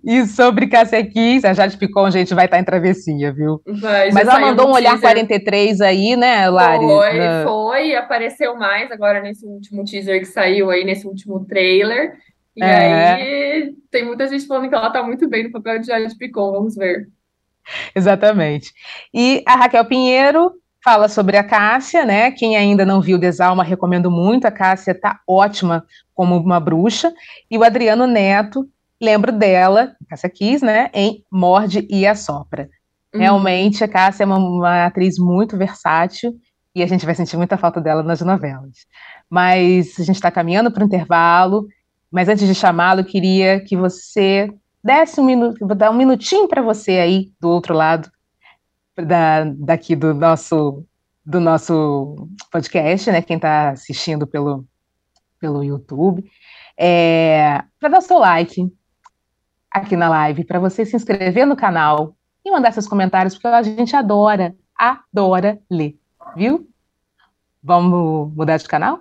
[0.05, 3.63] e sobre Cassequis, a Jade Picon, gente, vai estar em travessia, viu?
[3.81, 5.09] Vai, Mas ela mandou um olhar teaser.
[5.09, 6.85] 43 aí, né, Lari?
[6.85, 7.45] Foi, na...
[7.45, 12.13] foi, apareceu mais agora nesse último teaser que saiu aí, nesse último trailer.
[12.55, 13.13] E é.
[13.15, 16.53] aí tem muita gente falando que ela tá muito bem no papel de Jade Picon,
[16.53, 17.09] vamos ver.
[17.95, 18.73] Exatamente.
[19.15, 20.53] E a Raquel Pinheiro
[20.85, 22.31] fala sobre a Cássia, né?
[22.31, 24.47] Quem ainda não viu Desalma, recomendo muito.
[24.47, 27.13] A Cássia tá ótima como uma bruxa.
[27.51, 28.69] E o Adriano Neto,
[29.01, 30.91] lembro dela, Cássia quis, né?
[30.93, 32.69] Em Morde e Assopra.
[33.15, 33.21] Uhum.
[33.21, 36.35] Realmente, a Cássia é uma, uma atriz muito versátil
[36.75, 38.87] e a gente vai sentir muita falta dela nas novelas.
[39.29, 41.67] Mas a gente está caminhando para o intervalo
[42.13, 44.53] mas antes de chamá-lo, eu queria que você
[44.85, 48.11] desse um minuto, vou dar um minutinho para você aí do outro lado
[48.97, 50.85] da, daqui do nosso
[51.25, 53.23] do nosso podcast, né?
[53.23, 54.67] Quem está assistindo pelo
[55.39, 56.25] pelo YouTube,
[56.79, 58.73] é, para dar seu like
[59.69, 63.63] aqui na live, para você se inscrever no canal e mandar seus comentários, porque a
[63.63, 65.99] gente adora, adora ler,
[66.37, 66.69] viu?
[67.61, 69.01] Vamos mudar de canal?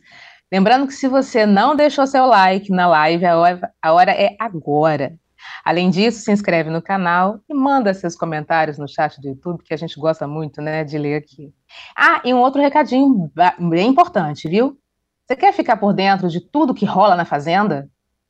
[0.51, 4.35] Lembrando que se você não deixou seu like na live, a hora, a hora é
[4.37, 5.17] agora.
[5.63, 9.73] Além disso, se inscreve no canal e manda seus comentários no chat do YouTube, que
[9.73, 11.53] a gente gosta muito, né, de ler aqui.
[11.97, 14.77] Ah, e um outro recadinho bem importante, viu?
[15.25, 17.89] Você quer ficar por dentro de tudo que rola na Fazenda?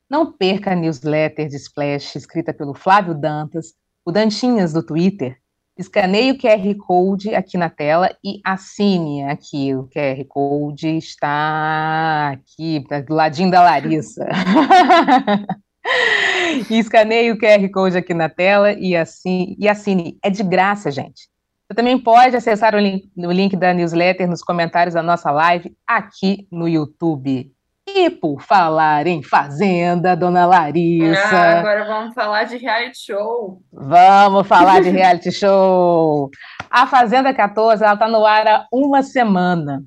[0.09, 3.73] Não perca a newsletter de Splash escrita pelo Flávio Dantas,
[4.05, 5.37] o Dantinhas do Twitter.
[5.77, 9.73] Escaneie o QR Code aqui na tela e assine aqui.
[9.73, 14.27] O QR Code está aqui, do ladinho da Larissa.
[16.69, 20.17] escaneie o QR Code aqui na tela e assine, e assine.
[20.21, 21.29] É de graça, gente.
[21.67, 25.73] Você também pode acessar o link, o link da newsletter nos comentários da nossa live
[25.87, 27.49] aqui no YouTube.
[27.93, 31.35] E por falar em Fazenda, dona Larissa.
[31.35, 33.61] Ah, agora vamos falar de reality show.
[33.71, 36.29] Vamos falar de reality show.
[36.69, 39.83] A Fazenda 14 ela está no ar há uma semana.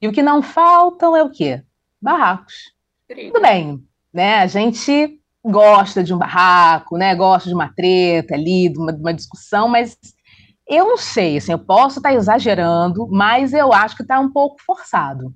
[0.00, 1.62] E o que não faltam é o quê?
[2.00, 2.54] Barracos.
[3.08, 4.40] Tudo bem, né?
[4.40, 7.14] A gente gosta de um barraco, né?
[7.14, 9.96] Gosta de uma treta ali, de uma, de uma discussão, mas
[10.68, 14.60] eu não sei, assim, eu posso estar exagerando, mas eu acho que está um pouco
[14.66, 15.32] forçado.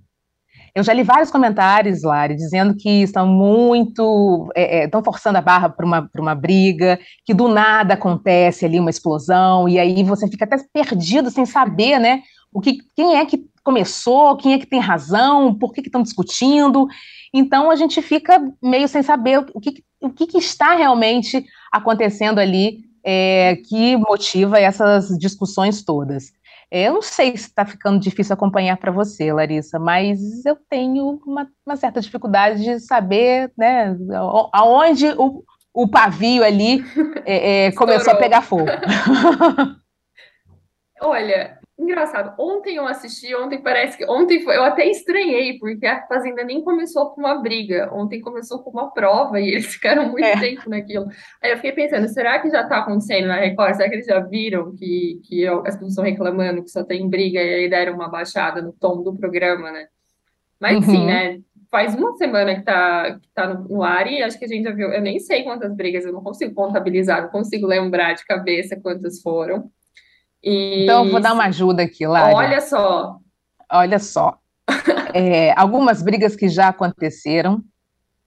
[0.75, 4.51] Eu já li vários comentários, Lari, dizendo que estão muito.
[4.55, 8.79] É, é, estão forçando a barra para uma, uma briga, que do nada acontece ali
[8.79, 12.23] uma explosão, e aí você fica até perdido sem saber, né?
[12.53, 16.87] O que, quem é que começou, quem é que tem razão, por que estão discutindo.
[17.33, 22.39] Então a gente fica meio sem saber o que, o que, que está realmente acontecendo
[22.39, 26.33] ali é, que motiva essas discussões todas.
[26.71, 31.49] Eu não sei se está ficando difícil acompanhar para você, Larissa, mas eu tenho uma,
[31.66, 33.97] uma, certa dificuldade de saber né,
[34.53, 35.43] aonde o,
[35.75, 36.85] o pavio ali
[37.27, 38.66] é, é, começou a pegar fogo.
[41.01, 44.05] Olha, Engraçado, ontem eu assisti, ontem parece que.
[44.05, 48.59] Ontem foi, eu até estranhei, porque a Fazenda nem começou com uma briga, ontem começou
[48.62, 50.39] com uma prova e eles ficaram muito é.
[50.39, 51.07] tempo naquilo.
[51.43, 53.76] Aí eu fiquei pensando, será que já está acontecendo na Record?
[53.76, 57.41] Será que eles já viram que, que as pessoas estão reclamando que só tem briga
[57.41, 59.87] e aí deram uma baixada no tom do programa, né?
[60.61, 60.95] Mas uhum.
[60.95, 61.41] sim, né?
[61.70, 64.64] Faz uma semana que tá, que tá no, no ar e acho que a gente
[64.64, 64.93] já viu.
[64.93, 69.22] Eu nem sei quantas brigas, eu não consigo contabilizar, não consigo lembrar de cabeça quantas
[69.22, 69.70] foram.
[70.43, 70.84] E...
[70.84, 72.34] Então, eu vou dar uma ajuda aqui, Lara.
[72.34, 73.16] Olha só.
[73.70, 74.38] Olha só.
[75.14, 77.62] é, algumas brigas que já aconteceram.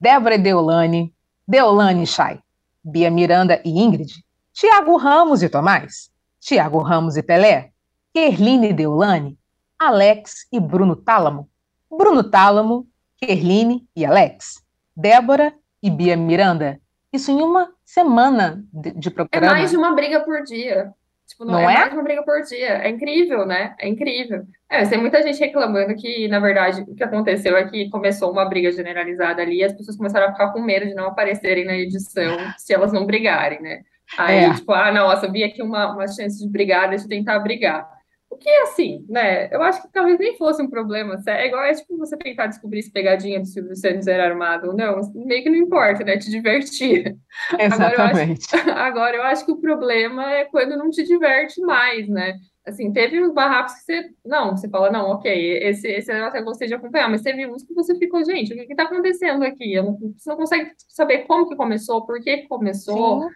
[0.00, 1.14] Débora e Deolane,
[1.46, 2.38] Deolane e Chay,
[2.82, 4.12] Bia Miranda e Ingrid,
[4.52, 6.10] Tiago Ramos e Tomás,
[6.40, 7.70] Tiago Ramos e Pelé,
[8.12, 9.38] Kerline e Deolane,
[9.78, 11.48] Alex e Bruno Tálamo,
[11.90, 12.86] Bruno Tálamo,
[13.18, 14.62] Kerline e Alex,
[14.94, 16.78] Débora e Bia Miranda.
[17.12, 19.46] Isso em uma semana de, de programa.
[19.46, 20.92] É mais de uma briga por dia.
[21.34, 22.78] Tipo, não, não é, é, mais uma briga por dia.
[22.84, 23.74] É incrível, né?
[23.80, 24.44] É incrível.
[24.70, 28.48] É, tem muita gente reclamando que, na verdade, o que aconteceu é que começou uma
[28.48, 31.74] briga generalizada ali e as pessoas começaram a ficar com medo de não aparecerem na
[31.76, 33.82] edição se elas não brigarem, né?
[34.16, 34.54] Aí, é.
[34.54, 37.88] tipo, ah, nossa, vi aqui uma, uma chance de brigar, deixa eu tentar brigar.
[38.34, 39.48] O que é assim, né?
[39.54, 41.16] Eu acho que talvez nem fosse um problema.
[41.28, 44.76] É igual é tipo você tentar descobrir se pegadinha do Silvio Santos era armado ou
[44.76, 45.00] não.
[45.14, 46.18] Meio que não importa, né?
[46.18, 47.16] Te divertir.
[47.56, 48.48] Exatamente.
[48.58, 52.08] Agora eu, acho, agora eu acho que o problema é quando não te diverte mais,
[52.08, 52.34] né?
[52.66, 54.10] Assim, teve uns barracos que você.
[54.24, 57.62] Não, você fala, não, ok, esse, esse eu até gostei de acompanhar, mas teve uns
[57.62, 59.74] que você ficou, gente, o que está acontecendo aqui?
[59.74, 63.22] Eu não, você não consegue saber como que começou, por que começou.
[63.22, 63.28] Sim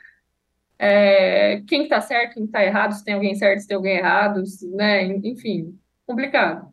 [0.79, 4.43] é, quem está certo, quem está errado, se tem alguém certo, se tem alguém errado,
[4.75, 5.05] né?
[5.25, 5.77] Enfim,
[6.07, 6.69] complicado.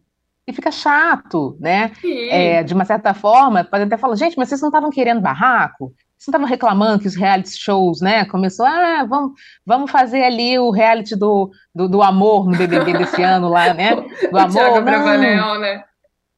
[0.47, 1.91] E fica chato, né?
[2.29, 5.91] É, de uma certa forma, pode até falar, gente, mas vocês não estavam querendo barraco?
[6.17, 8.25] Vocês não estavam reclamando que os reality shows, né?
[8.25, 9.31] Começou, ah, vamos,
[9.65, 13.95] vamos fazer ali o reality do, do, do amor no BBB desse ano lá, né?
[14.31, 14.83] Do amor.
[14.83, 15.59] Não.
[15.59, 15.83] né?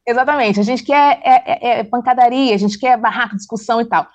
[0.06, 4.08] Exatamente, a gente quer é, é, é, pancadaria, a gente quer barraco, discussão e tal.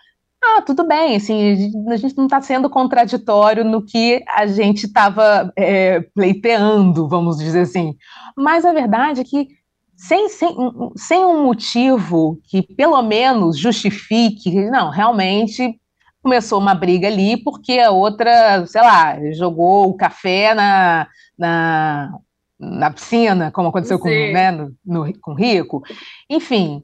[0.45, 5.51] Ah, tudo bem, assim, a gente não está sendo contraditório no que a gente estava
[5.55, 7.95] é, pleiteando, vamos dizer assim.
[8.35, 9.47] Mas a verdade é que,
[9.95, 10.53] sem, sem,
[10.97, 15.79] sem um motivo que pelo menos justifique, não, realmente
[16.21, 22.19] começou uma briga ali porque a outra, sei lá, jogou o café na, na,
[22.59, 25.83] na piscina, como aconteceu com, né, no, no, com o Rico.
[26.29, 26.83] Enfim,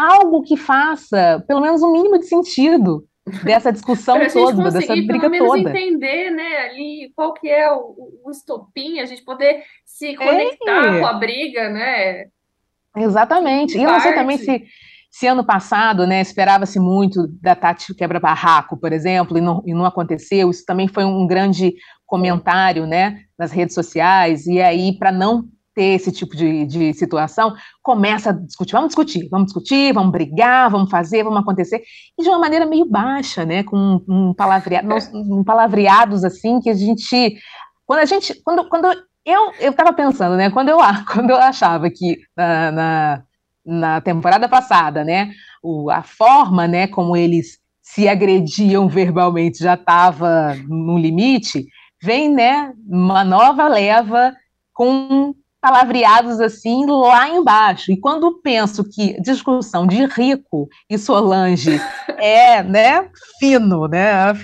[0.00, 3.04] algo que faça pelo menos um mínimo de sentido
[3.44, 5.70] dessa discussão toda, dessa briga pelo menos toda.
[5.70, 11.06] entender, né, ali qual que é o, o estopim, a gente poder se conectar com
[11.06, 12.26] a briga, né?
[12.96, 13.78] Exatamente.
[13.78, 14.64] E eu não sei também se,
[15.10, 19.84] se ano passado, né, esperava-se muito da Tati quebra-barraco, por exemplo, e não, e não
[19.84, 20.50] aconteceu.
[20.50, 21.74] Isso também foi um grande
[22.06, 24.46] comentário, né, nas redes sociais.
[24.46, 25.44] E aí, para não
[25.80, 30.70] ter esse tipo de, de situação, começa a discutir, vamos discutir, vamos discutir, vamos brigar,
[30.70, 31.82] vamos fazer, vamos acontecer,
[32.18, 36.74] e de uma maneira meio baixa, né, com um palavreado, um palavreados assim, que a
[36.74, 37.34] gente,
[37.86, 38.88] quando a gente, quando, quando
[39.24, 40.76] eu, eu estava pensando, né, quando eu,
[41.10, 43.22] quando eu achava que na, na,
[43.64, 45.30] na temporada passada, né,
[45.62, 51.64] o, a forma, né, como eles se agrediam verbalmente já estava no limite,
[52.02, 54.34] vem, né, uma nova leva
[54.74, 57.92] com palavreados assim lá embaixo.
[57.92, 61.80] E quando penso que discussão de rico e Solange
[62.18, 63.08] é, né,
[63.38, 64.34] fino, né,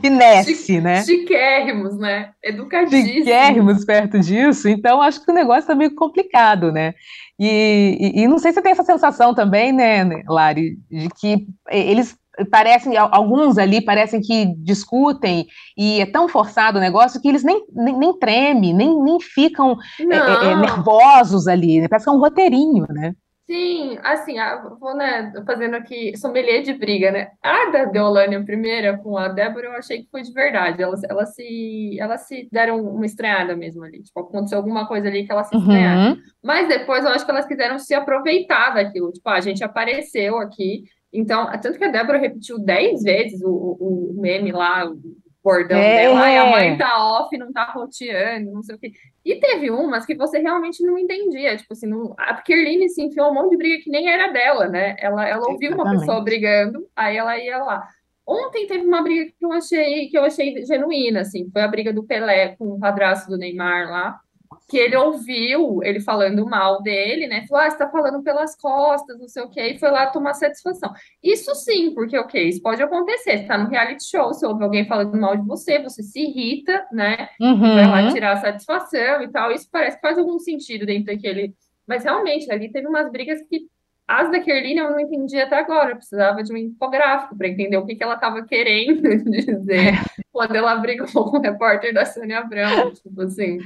[0.00, 1.04] finesse, Chique, né?
[1.04, 2.30] Chiquérrimos, né?
[2.42, 3.14] Educadíssimos.
[3.14, 6.94] Chiquérrimos perto disso, então acho que o negócio está meio complicado, né?
[7.38, 11.46] E, e, e, não sei se você tem essa sensação também, né, Lari, de que
[11.68, 12.16] eles
[12.50, 17.64] parecem, alguns ali parecem que discutem e é tão forçado o negócio que eles nem,
[17.72, 21.88] nem, nem tremem, nem, nem ficam é, é, é nervosos ali, né?
[21.88, 23.14] parece que é um roteirinho, né?
[23.48, 27.28] Sim, assim, a, vou, né, fazendo aqui sommelier de briga, né?
[27.40, 30.82] A da Deolane, a primeira, com a Débora, eu achei que foi de verdade.
[30.82, 34.02] Elas, elas, se, elas se deram uma estranhada mesmo ali.
[34.02, 36.10] Tipo, aconteceu alguma coisa ali que elas se estranharam.
[36.10, 36.22] Uhum.
[36.42, 39.12] Mas depois eu acho que elas quiseram se aproveitar daquilo.
[39.12, 40.82] Tipo, ah, a gente apareceu aqui.
[41.12, 44.98] Então, tanto que a Débora repetiu dez vezes o, o, o meme lá, o
[45.42, 46.02] bordão É.
[46.02, 46.20] dela.
[46.20, 48.92] Ai, a mãe tá off, não tá roteando, não sei o quê.
[49.24, 51.56] E teve umas que você realmente não entendia.
[51.56, 52.14] Tipo assim, não...
[52.18, 54.96] a Kirline se enfiou um monte de briga que nem era dela, né?
[54.98, 57.86] Ela, ela ouviu uma pessoa brigando, aí ela ia lá.
[58.26, 61.92] Ontem teve uma briga que eu achei que eu achei genuína, assim, foi a briga
[61.92, 64.20] do Pelé com o padrasto do Neymar lá,
[64.68, 67.46] que ele ouviu ele falando mal dele, né?
[67.46, 70.34] Falou, ah, você tá falando pelas costas, não sei o quê, e foi lá tomar
[70.34, 70.92] satisfação.
[71.22, 73.38] Isso sim, porque, ok, isso pode acontecer.
[73.38, 76.84] Você tá no reality show, você ouve alguém falando mal de você, você se irrita,
[76.90, 77.28] né?
[77.40, 78.12] vai lá Uhum.
[78.12, 79.52] tirar a satisfação e tal.
[79.52, 81.54] Isso parece que faz algum sentido dentro daquele.
[81.86, 83.66] Mas realmente, ali teve umas brigas que
[84.08, 85.90] as da Kerline eu não entendi até agora.
[85.90, 89.94] Eu precisava de um infográfico para entender o que, que ela estava querendo dizer
[90.32, 92.92] quando ela brigou com o repórter da Sônia Abrão.
[92.92, 93.58] Tipo assim.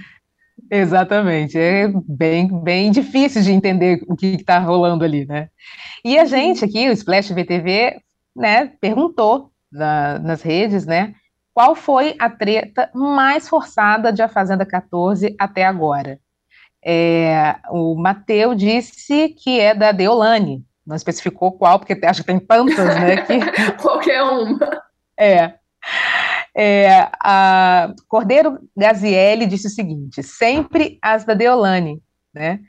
[0.70, 5.48] Exatamente, é bem, bem difícil de entender o que está rolando ali, né?
[6.04, 7.96] E a gente aqui, o Splash VTV,
[8.36, 11.12] né, perguntou na- nas redes, né,
[11.52, 16.18] qual foi a treta mais forçada de A Fazenda 14 até agora?
[16.84, 22.38] É, o Mateu disse que é da Deolane, não especificou qual, porque acho que tem
[22.38, 23.38] tantas, né, que
[23.82, 24.82] Qualquer uma.
[25.18, 25.54] é.
[26.62, 32.02] É, a Cordeiro Gazielli disse o seguinte: sempre as da Deolane,
[32.34, 32.60] né?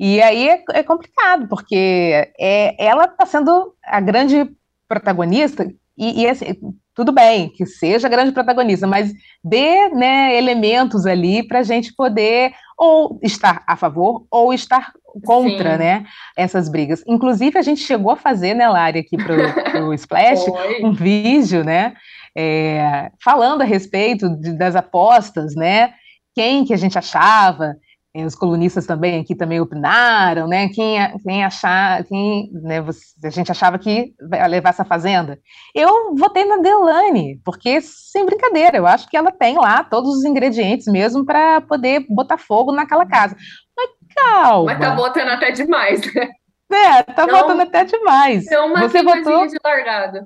[0.00, 4.50] E aí é, é complicado, porque é, ela está sendo a grande
[4.88, 6.46] protagonista, e, e, assim,
[6.94, 11.94] tudo bem que seja a grande protagonista, mas dê né, elementos ali para a gente
[11.94, 14.92] poder ou estar a favor ou estar
[15.24, 15.78] contra Sim.
[15.78, 16.04] né,
[16.36, 17.04] essas brigas.
[17.06, 20.46] Inclusive, a gente chegou a fazer, né, Lari, aqui para o Splash,
[20.82, 21.94] um vídeo, né,
[22.36, 25.94] é, falando a respeito de- das apostas, né,
[26.34, 27.76] quem que a gente achava,
[28.16, 32.78] é, os colunistas também aqui também opinaram, né, quem, quem achar, quem, né,
[33.24, 35.38] a gente achava que vai levar essa fazenda.
[35.74, 40.24] Eu votei na Deolane, porque, sem brincadeira, eu acho que ela tem lá todos os
[40.24, 43.36] ingredientes mesmo para poder botar fogo naquela casa.
[43.76, 46.28] Mas calma, Mas tá botando até demais, né?
[46.70, 48.44] né, tá Então- botando até demais.
[48.46, 50.24] Deu uma Você votou, de largada.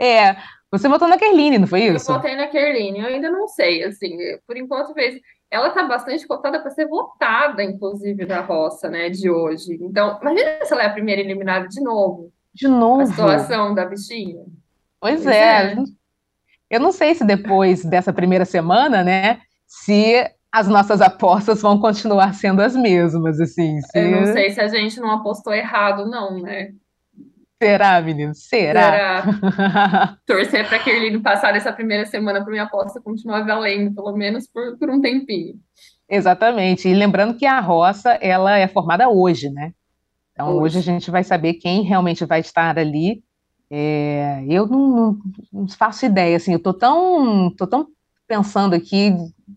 [0.00, 0.36] é,
[0.70, 2.12] você votou na Kerline, não foi Eu isso?
[2.12, 4.16] votei na Kerline, eu ainda não sei, assim,
[4.46, 5.20] por enquanto fez.
[5.50, 9.76] Ela tá bastante cotada para ser votada, inclusive, na roça, né, de hoje.
[9.82, 13.06] Então, imagina se ela é a primeira eliminada de novo, De a novo.
[13.06, 14.44] situação da bichinha.
[15.00, 15.72] Pois Pois é.
[15.72, 15.76] é.
[16.70, 22.32] Eu não sei se depois dessa primeira semana, né, se as nossas apostas vão continuar
[22.34, 23.80] sendo as mesmas, assim.
[23.82, 23.98] Se...
[23.98, 26.72] Eu não sei se a gente não apostou errado, não, né?
[27.62, 28.34] Será, menino?
[28.34, 29.22] Será?
[29.22, 30.18] Será?
[30.26, 34.46] Torcer para a Kerline passar essa primeira semana para minha aposta continuar valendo, pelo menos
[34.46, 35.56] por, por um tempinho.
[36.08, 36.88] Exatamente.
[36.88, 39.72] E lembrando que a roça, ela é formada hoje, né?
[40.32, 40.90] Então, hoje, Hoje.
[40.90, 43.22] a gente vai saber quem realmente vai estar ali.
[43.70, 45.18] É, eu não, não-
[45.52, 47.86] não faço ideia, assim, eu tô tão, tô tão
[48.30, 49.10] pensando aqui,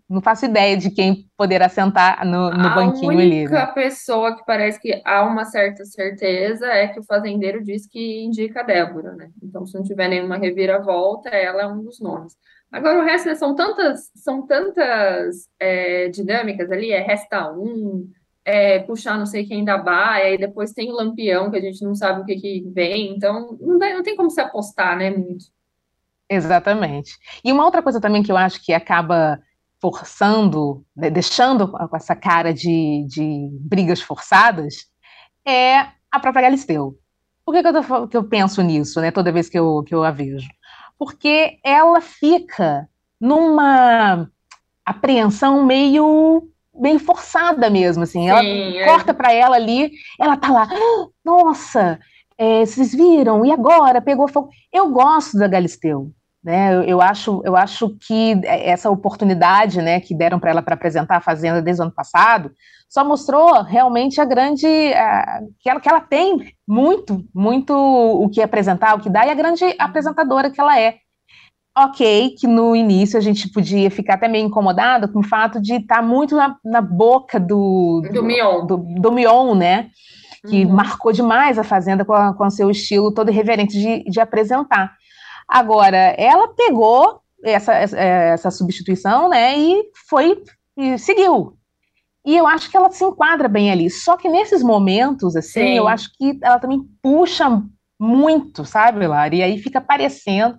[0.10, 3.68] não faço ideia de quem poderá sentar no, no A banquinho ali, única né?
[3.68, 8.62] pessoa que parece que há uma certa certeza é que o fazendeiro diz que indica
[8.62, 9.30] a Débora, né?
[9.44, 12.36] Então, se não tiver nenhuma reviravolta, ela é um dos nomes.
[12.72, 18.10] Agora, o resto né, são tantas, são tantas é, dinâmicas ali, é resta um,
[18.44, 21.84] é puxar não sei quem da baia, e depois tem o lampião, que a gente
[21.84, 25.12] não sabe o que que vem, então não, dá- não tem como se apostar, né,
[25.12, 25.46] muito.
[26.34, 27.12] Exatamente.
[27.44, 29.40] E uma outra coisa também que eu acho que acaba
[29.82, 34.86] forçando, né, deixando com essa cara de, de brigas forçadas,
[35.46, 35.80] é
[36.12, 36.98] a própria Galisteu.
[37.46, 39.94] Por que, que eu, tô que eu penso nisso, né, toda vez que eu, que
[39.94, 40.48] eu a vejo?
[40.98, 42.88] Porque ela fica
[43.20, 44.30] numa
[44.86, 48.30] apreensão meio, meio forçada mesmo, assim.
[48.30, 48.86] Ela Sim, é.
[48.86, 52.00] corta para ela ali, ela tá lá, "Ah, nossa,
[52.38, 53.46] é, vocês viram?
[53.46, 54.02] E agora?
[54.02, 54.50] Pegou fogo.
[54.72, 56.12] Eu gosto da Galisteu,
[56.44, 56.76] né?
[56.76, 61.18] Eu, eu acho, eu acho que essa oportunidade, né, que deram para ela para apresentar
[61.18, 62.52] a Fazenda desde o ano passado,
[62.90, 68.42] só mostrou realmente a grande a- que ela que ela tem muito, muito o que
[68.42, 70.98] apresentar, o que dá e a grande apresentadora que ela é.
[71.76, 75.74] Ok, que no início a gente podia ficar até meio incomodada com o fato de
[75.74, 78.68] estar muito na, na boca do, Do Mion.
[78.68, 79.90] do, do Mion, né?
[80.48, 80.74] que Uhum.
[80.74, 84.94] marcou demais a Fazenda com, a- com seu estilo todo irreverente de, de apresentar.
[85.54, 90.42] Agora, ela pegou essa, essa, essa substituição, né, e foi,
[90.76, 91.56] e seguiu.
[92.26, 93.88] E eu acho que ela se enquadra bem ali.
[93.88, 95.78] Só que nesses momentos, assim, Sim.
[95.78, 97.62] eu acho que ela também puxa
[98.00, 99.36] muito, sabe, Lara?
[99.36, 100.58] E aí fica parecendo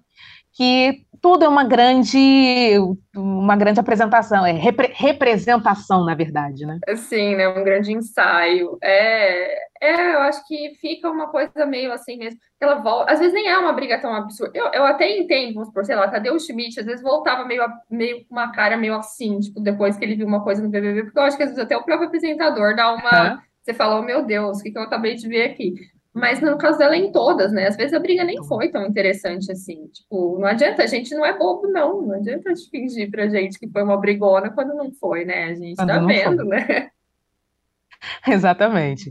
[0.52, 2.76] que tudo é uma grande,
[3.16, 6.78] uma grande apresentação, é repre representação, na verdade, né?
[6.96, 7.48] Sim, né?
[7.48, 8.76] Um grande ensaio.
[8.82, 12.38] É, é, eu acho que fica uma coisa meio assim mesmo.
[12.60, 14.52] Ela volta, às vezes nem é uma briga tão absurda.
[14.54, 16.78] Eu, eu até entendo, vamos por, sei lá, cadê o Schmidt?
[16.78, 20.26] Às vezes voltava meio, meio com uma cara meio assim, tipo, depois que ele viu
[20.26, 22.92] uma coisa no BBB, porque eu acho que às vezes até o próprio apresentador dá
[22.92, 23.32] uma.
[23.32, 23.38] Uhum.
[23.62, 25.72] Você fala, oh, meu Deus, o que, que eu acabei de ver aqui?
[26.14, 27.66] Mas no caso dela, em todas, né?
[27.66, 29.88] Às vezes a briga nem foi tão interessante assim.
[29.88, 32.02] Tipo, não adianta, a gente não é bobo, não.
[32.02, 35.46] Não adianta a gente fingir pra gente que foi uma brigona quando não foi, né?
[35.46, 36.46] A gente quando tá vendo, foi.
[36.46, 36.88] né?
[38.28, 39.10] Exatamente.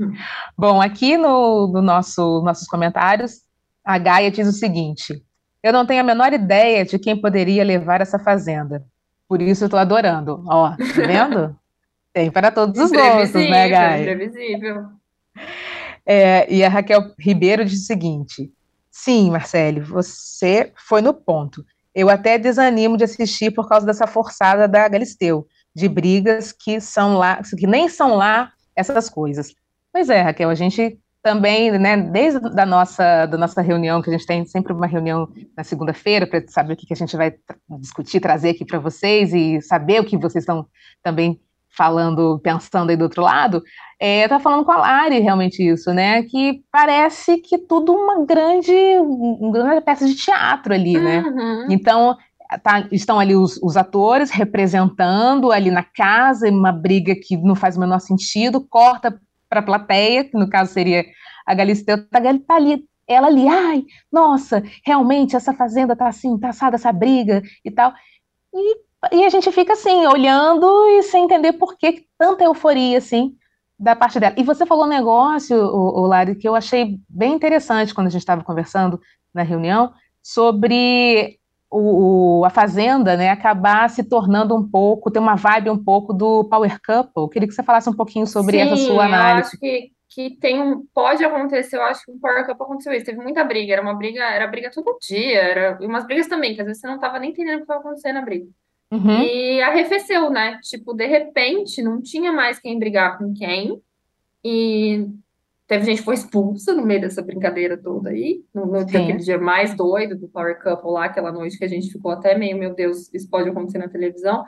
[0.58, 3.42] Bom, aqui no, no nosso, nossos comentários,
[3.84, 5.22] a Gaia diz o seguinte:
[5.62, 8.82] Eu não tenho a menor ideia de quem poderia levar essa fazenda.
[9.28, 10.42] Por isso eu tô adorando.
[10.48, 11.54] Ó, tá vendo?
[12.14, 14.02] Tem para todos os gostos, né, Gaia?
[14.02, 14.86] Imprevisível.
[16.06, 18.52] É, e a Raquel Ribeiro diz o seguinte:
[18.92, 21.66] Sim, Marcelo, você foi no ponto.
[21.96, 27.18] Eu até desanimo de assistir por causa dessa forçada da Galisteu, de brigas que são
[27.18, 29.54] lá, que nem são lá essas coisas.
[29.92, 34.14] Pois é, Raquel, a gente também, né, desde da nossa, da nossa reunião, que a
[34.14, 37.34] gente tem sempre uma reunião na segunda-feira para saber o que, que a gente vai
[37.80, 40.68] discutir, trazer aqui para vocês e saber o que vocês estão
[41.02, 41.40] também
[41.76, 43.64] falando, pensando aí do outro lado,
[44.00, 46.24] é, tá falando com a Lari realmente isso, né?
[46.24, 51.22] Que parece que tudo uma grande, uma grande peça de teatro ali, né?
[51.22, 51.68] Uhum.
[51.70, 52.18] Então,
[52.62, 57.76] tá, estão ali os, os, atores representando ali na casa, uma briga que não faz
[57.76, 59.20] o menor sentido, corta
[59.50, 61.06] para a plateia, que no caso seria
[61.46, 66.50] a Galisteu, tá, tá ali, ela ali, ai, nossa, realmente essa fazenda tá assim, tá
[66.50, 67.94] assada essa briga e tal.
[68.54, 68.78] E
[69.12, 73.36] e a gente fica assim, olhando e sem entender por que tanta euforia, assim,
[73.78, 74.36] da parte dela.
[74.38, 78.10] E você falou um negócio, o, o Lari, que eu achei bem interessante quando a
[78.10, 79.00] gente estava conversando
[79.34, 79.92] na reunião,
[80.22, 81.38] sobre
[81.70, 86.14] o, o, a Fazenda, né, acabar se tornando um pouco, ter uma vibe um pouco
[86.14, 87.24] do Power Couple.
[87.24, 89.42] Eu queria que você falasse um pouquinho sobre Sim, essa sua análise.
[89.42, 92.94] Eu acho que, que tem um, pode acontecer, eu acho que o Power Couple aconteceu
[92.94, 96.28] isso, teve muita briga, era uma briga, era briga todo dia, era e umas brigas
[96.28, 98.46] também, que às vezes você não estava nem entendendo o que estava acontecendo na briga.
[98.92, 99.24] Uhum.
[99.24, 100.60] E arrefeceu, né?
[100.62, 103.82] Tipo, de repente, não tinha mais quem brigar com quem.
[104.44, 105.08] E
[105.68, 108.44] teve gente que foi expulsa no meio dessa brincadeira toda aí.
[108.54, 111.92] No, no aquele dia mais doido do Power Couple lá, aquela noite que a gente
[111.92, 114.46] ficou até meio, meu Deus, isso pode acontecer na televisão.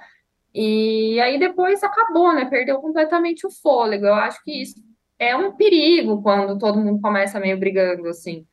[0.54, 2.46] E aí depois acabou, né?
[2.46, 4.06] Perdeu completamente o fôlego.
[4.06, 4.76] Eu acho que isso
[5.18, 8.46] é um perigo quando todo mundo começa meio brigando, assim.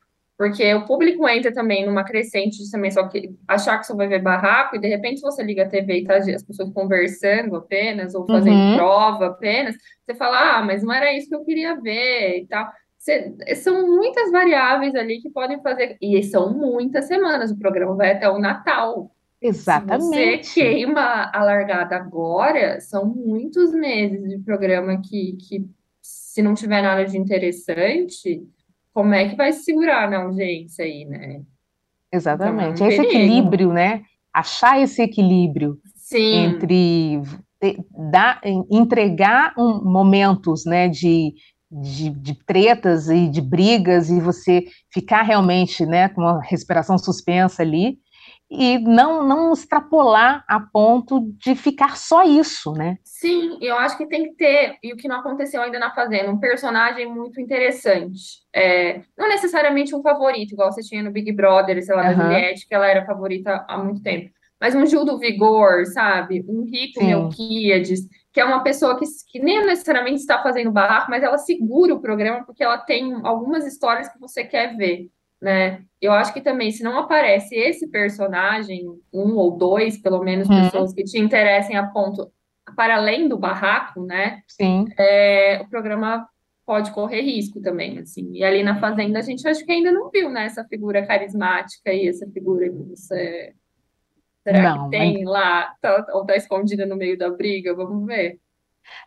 [0.43, 4.09] Porque o público entra também numa crescente de também só que achar que só vai
[4.09, 8.13] ver barraco, e de repente você liga a TV e tá as pessoas conversando apenas,
[8.13, 8.75] ou fazendo uhum.
[8.75, 12.69] prova apenas, você fala, ah, mas não era isso que eu queria ver e tal.
[12.99, 18.11] Você, são muitas variáveis ali que podem fazer, e são muitas semanas, o programa vai
[18.11, 19.15] até o Natal.
[19.41, 20.49] Exatamente.
[20.49, 25.65] Se você queima a largada agora, são muitos meses de programa que, que
[26.03, 28.43] se não tiver nada de interessante
[28.93, 31.43] como é que vai se segurar na audiência aí, né?
[32.13, 32.75] Exatamente.
[32.75, 34.03] Então, é um esse equilíbrio, né?
[34.33, 36.35] Achar esse equilíbrio Sim.
[36.35, 37.23] entre
[38.11, 38.41] dar,
[38.71, 41.33] entregar um, momentos né, de,
[41.71, 47.63] de, de, tretas e de brigas e você ficar realmente né, com uma respiração suspensa
[47.63, 47.99] ali,
[48.55, 52.99] e não, não extrapolar a ponto de ficar só isso, né?
[53.03, 56.31] Sim, eu acho que tem que ter, e o que não aconteceu ainda na Fazenda,
[56.31, 58.43] um personagem muito interessante.
[58.55, 62.17] É, não necessariamente um favorito, igual você tinha no Big Brother, sei lá, uhum.
[62.17, 64.31] da Juliette, que ela era favorita há muito tempo.
[64.61, 66.45] Mas um Gil do Vigor, sabe?
[66.47, 67.07] Um Rico Sim.
[67.07, 68.01] Melquiades,
[68.33, 72.01] que é uma pessoa que, que nem necessariamente está fazendo barraco, mas ela segura o
[72.01, 75.09] programa porque ela tem algumas histórias que você quer ver
[75.43, 75.83] né?
[76.01, 80.63] Eu acho que também, se não aparece esse personagem, um ou dois, pelo menos, uhum.
[80.63, 82.31] pessoas que te interessem a ponto,
[82.77, 84.41] para além do barraco, né?
[84.47, 84.87] Sim.
[84.97, 86.27] É, o programa
[86.65, 88.31] pode correr risco também, assim.
[88.33, 90.45] E ali na Fazenda a gente acho que ainda não viu, né?
[90.45, 93.53] Essa figura carismática e essa figura que você...
[94.45, 95.25] Será não, que tem mas...
[95.25, 95.75] lá?
[95.81, 97.75] Tá, ou tá escondida no meio da briga?
[97.75, 98.39] Vamos ver.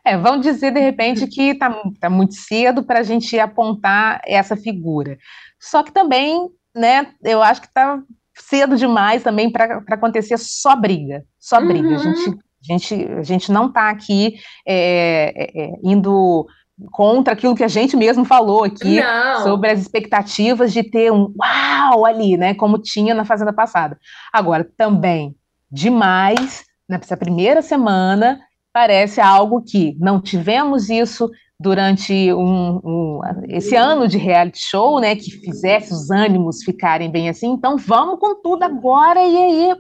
[0.03, 4.55] É, vão dizer de repente que está tá muito cedo para a gente apontar essa
[4.55, 5.17] figura.
[5.65, 7.99] Só que também, né, eu acho que está
[8.35, 11.67] cedo demais também para acontecer só briga, só uhum.
[11.67, 11.95] briga.
[11.95, 14.35] A gente, a gente, a gente não está aqui
[14.67, 16.45] é, é, é, indo
[16.91, 19.41] contra aquilo que a gente mesmo falou aqui não.
[19.43, 23.97] sobre as expectativas de ter um uau ali, né, como tinha na Fazenda passada.
[24.31, 25.35] Agora, também,
[25.71, 28.39] demais, nessa primeira semana,
[28.71, 35.15] parece algo que não tivemos isso durante um, um, esse ano de reality show, né,
[35.15, 37.47] que fizesse os ânimos ficarem bem assim.
[37.47, 39.75] Então vamos com tudo agora e aí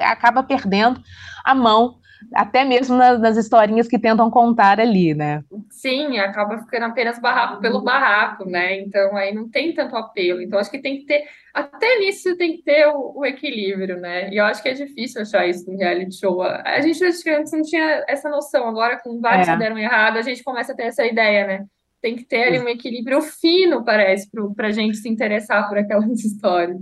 [0.00, 1.00] acaba perdendo
[1.44, 1.96] a mão
[2.34, 5.42] até mesmo nas, nas, historinhas que tentam contar ali, né?
[5.70, 8.80] Sim, acaba ficando apenas barraco pelo barraco, né?
[8.80, 10.40] Então aí não tem tanto apelo.
[10.40, 14.30] Então acho que tem que ter, até nisso tem que ter o, o equilíbrio, né?
[14.30, 16.42] E eu acho que é difícil achar isso no reality show.
[16.42, 19.52] A gente antes não tinha essa noção, agora com vários é.
[19.52, 21.66] que deram errado, a gente começa a ter essa ideia, né?
[22.00, 26.08] Tem que ter ali um equilíbrio fino, parece, para a gente se interessar por aquelas
[26.24, 26.80] histórias.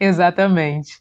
[0.00, 1.00] Exatamente.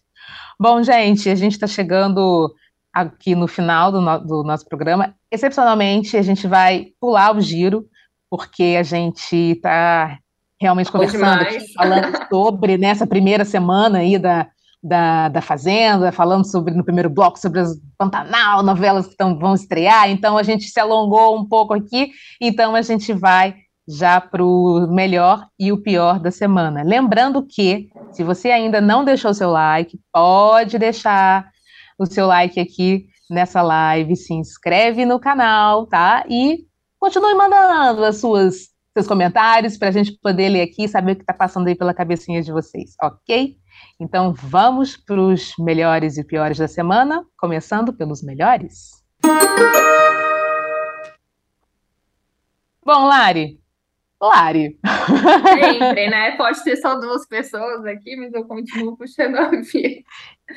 [0.60, 2.54] Bom, gente, a gente está chegando
[3.02, 5.14] aqui no final do, no, do nosso programa.
[5.32, 7.86] Excepcionalmente, a gente vai pular o giro,
[8.30, 10.18] porque a gente está
[10.60, 14.48] realmente conversando, aqui, falando sobre nessa primeira semana aí da,
[14.82, 19.54] da, da Fazenda, falando sobre no primeiro bloco sobre as Pantanal, novelas que tão, vão
[19.54, 20.10] estrear.
[20.10, 23.56] Então a gente se alongou um pouco aqui, então a gente vai
[23.88, 26.84] já para o melhor e o pior da semana.
[26.84, 31.50] Lembrando que, se você ainda não deixou seu like, pode deixar
[31.98, 36.24] o seu like aqui nessa live, se inscreve no canal, tá?
[36.30, 36.66] E
[37.00, 41.16] continue mandando as suas seus comentários para a gente poder ler aqui e saber o
[41.16, 43.56] que está passando aí pela cabecinha de vocês, ok?
[44.00, 49.04] Então vamos para os melhores e piores da semana, começando pelos melhores.
[52.84, 53.60] Bom, Lari,
[54.22, 54.80] Lari.
[55.60, 56.32] Sempre, né?
[56.38, 60.02] Pode ter só duas pessoas aqui, mas eu continuo puxando a vida.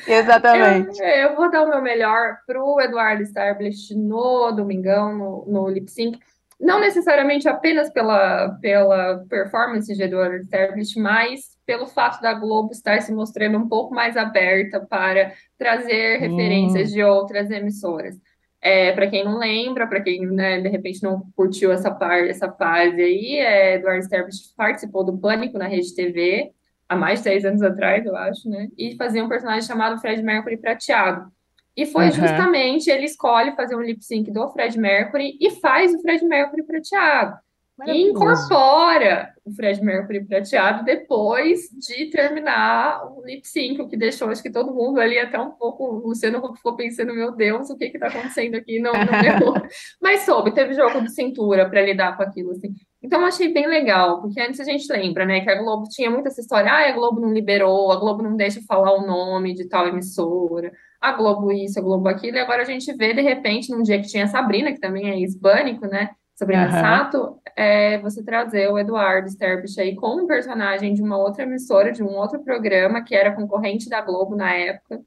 [0.07, 1.01] Exatamente.
[1.01, 5.91] Eu, eu, vou dar o meu melhor pro Eduardo Starblist no Domingão, no, no Lip
[5.91, 6.19] Sync.
[6.59, 13.01] Não necessariamente apenas pela, pela performance de Eduardo Starblist, mas pelo fato da Globo estar
[13.01, 16.21] se mostrando um pouco mais aberta para trazer hum.
[16.21, 18.17] referências de outras emissoras.
[18.63, 22.53] É, para quem não lembra, para quem né, de repente não curtiu essa parte, essa
[22.53, 26.53] fase aí, é, Eduardo Sterbich participou do Pânico na Rede TV
[26.89, 28.69] há mais de 10 anos atrás, eu acho, né?
[28.77, 31.31] E fazia um personagem chamado Fred Mercury Prateado.
[31.77, 32.11] E foi uhum.
[32.11, 36.65] justamente ele escolhe fazer um lip sync do Fred Mercury e faz o Fred Mercury
[36.65, 37.39] prateado
[37.87, 44.29] e incorpora o Fred Mercury prateado depois de terminar o lip sync, o que deixou
[44.29, 47.77] acho que todo mundo ali até um pouco, o Luciano ficou pensando, meu Deus, o
[47.77, 48.79] que está acontecendo aqui?
[48.79, 49.01] Não, não
[50.01, 52.75] Mas soube, teve jogo de cintura para lidar com aquilo, assim.
[53.03, 56.11] Então, eu achei bem legal, porque antes a gente lembra, né, que a Globo tinha
[56.11, 59.55] muito essa história, ah, a Globo não liberou, a Globo não deixa falar o nome
[59.55, 60.71] de tal emissora,
[61.01, 64.01] a Globo isso, a Globo aquilo, e agora a gente vê, de repente, num dia
[64.01, 66.11] que tinha a Sabrina, que também é hispânico, né,
[66.41, 66.71] Sabrina uhum.
[66.71, 71.93] Sato, é você trazer o Eduardo Sterbich aí com um personagem de uma outra emissora,
[71.93, 75.03] de um outro programa, que era concorrente da Globo na época.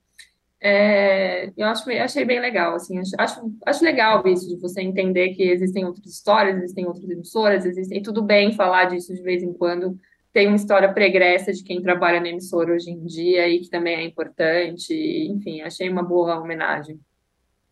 [0.61, 5.41] É, eu acho, achei bem legal, assim, acho, acho legal isso, de você entender que
[5.41, 9.51] existem outras histórias, existem outras emissoras, existem, e tudo bem falar disso de vez em
[9.51, 9.99] quando,
[10.31, 13.95] tem uma história pregressa de quem trabalha na emissora hoje em dia e que também
[13.95, 14.93] é importante,
[15.31, 16.99] enfim, achei uma boa homenagem.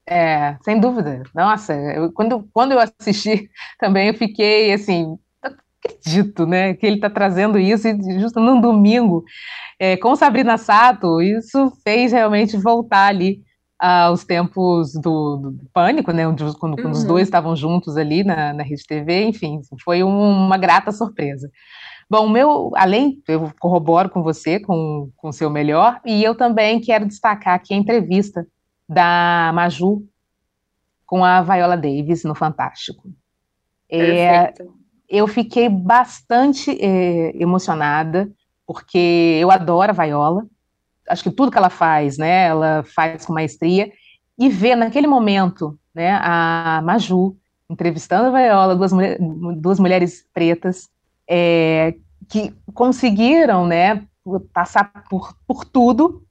[0.08, 1.24] É, sem dúvida.
[1.34, 3.50] Nossa, eu, quando, quando eu assisti
[3.80, 5.18] também, eu fiquei assim,
[5.84, 9.24] acredito, né, que ele está trazendo isso e justo num domingo
[9.80, 13.42] é, com Sabrina Sato, isso fez realmente voltar ali
[13.80, 17.24] aos tempos do, do pânico, né, onde, quando, quando os dois uhum.
[17.24, 21.50] estavam juntos ali na, na Rede TV, enfim, foi um, uma grata surpresa.
[22.08, 27.08] Bom, meu, além, eu corroboro com você, com o seu melhor, e eu também quero
[27.08, 28.46] destacar aqui a entrevista
[28.92, 30.06] da Maju
[31.06, 33.10] com a Viola Davis no Fantástico.
[33.90, 34.54] É,
[35.08, 38.30] eu fiquei bastante é, emocionada,
[38.68, 40.46] porque eu adoro a Viola,
[41.08, 43.92] acho que tudo que ela faz, né, ela faz com maestria,
[44.38, 47.38] e ver naquele momento, né, a Maju
[47.70, 49.18] entrevistando a Viola, duas, mulher,
[49.58, 50.90] duas mulheres pretas,
[51.30, 51.96] é,
[52.28, 54.06] que conseguiram, né,
[54.54, 56.26] passar por, por tudo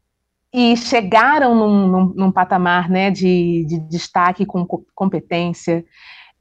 [0.53, 5.85] e chegaram num, num, num patamar né, de, de, destaque com competência,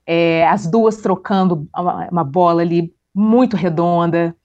[0.06, 4.36] é, as duas trocando uma, uma, bola ali muito redonda.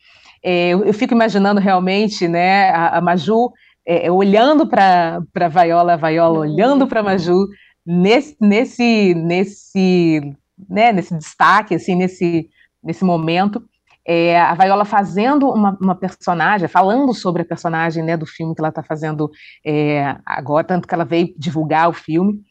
[0.43, 3.51] É, eu, eu, fico imaginando realmente né, a, a Maju
[3.87, 7.49] é, olhando para a Vaiola, a Vaiola olhando para a Maju,
[7.87, 10.37] nesse, nesse, nesse,
[10.69, 12.51] né, nesse destaque, assim, nesse,
[12.83, 13.63] nesse momento
[14.07, 18.61] é, a Viola fazendo uma, uma, personagem, falando sobre a personagem né, do filme que
[18.61, 19.31] ela está fazendo
[19.65, 22.43] é, agora, tanto que ela veio divulgar o filme.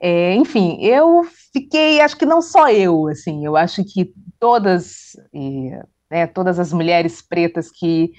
[0.00, 5.10] É, enfim, eu fiquei, acho que não só eu, assim, eu acho que todas,
[6.10, 8.12] né, todas as mulheres pretas que,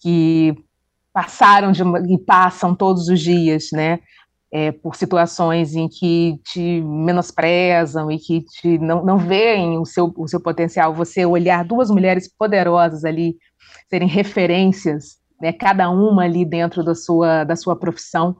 [0.00, 0.54] que
[1.12, 3.98] passaram de e passam todos os dias, né,
[4.52, 10.12] é, por situações em que te menosprezam e que te não, não veem o seu,
[10.16, 13.36] o seu potencial, você olhar duas mulheres poderosas ali,
[13.90, 18.36] serem referências, né, cada uma ali dentro da sua, da sua profissão,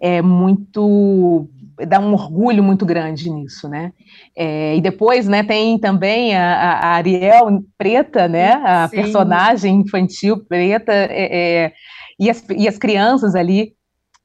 [0.00, 1.48] é muito
[1.86, 3.92] dá um orgulho muito grande nisso, né?
[4.36, 8.96] É, e depois, né, tem também a, a Ariel preta, né, a Sim.
[8.96, 11.72] personagem infantil preta, é, é,
[12.20, 13.72] e, as, e as crianças ali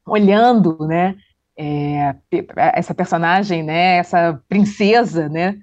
[0.05, 1.15] olhando, né,
[1.57, 2.15] é,
[2.55, 5.57] essa personagem, né, essa princesa, né?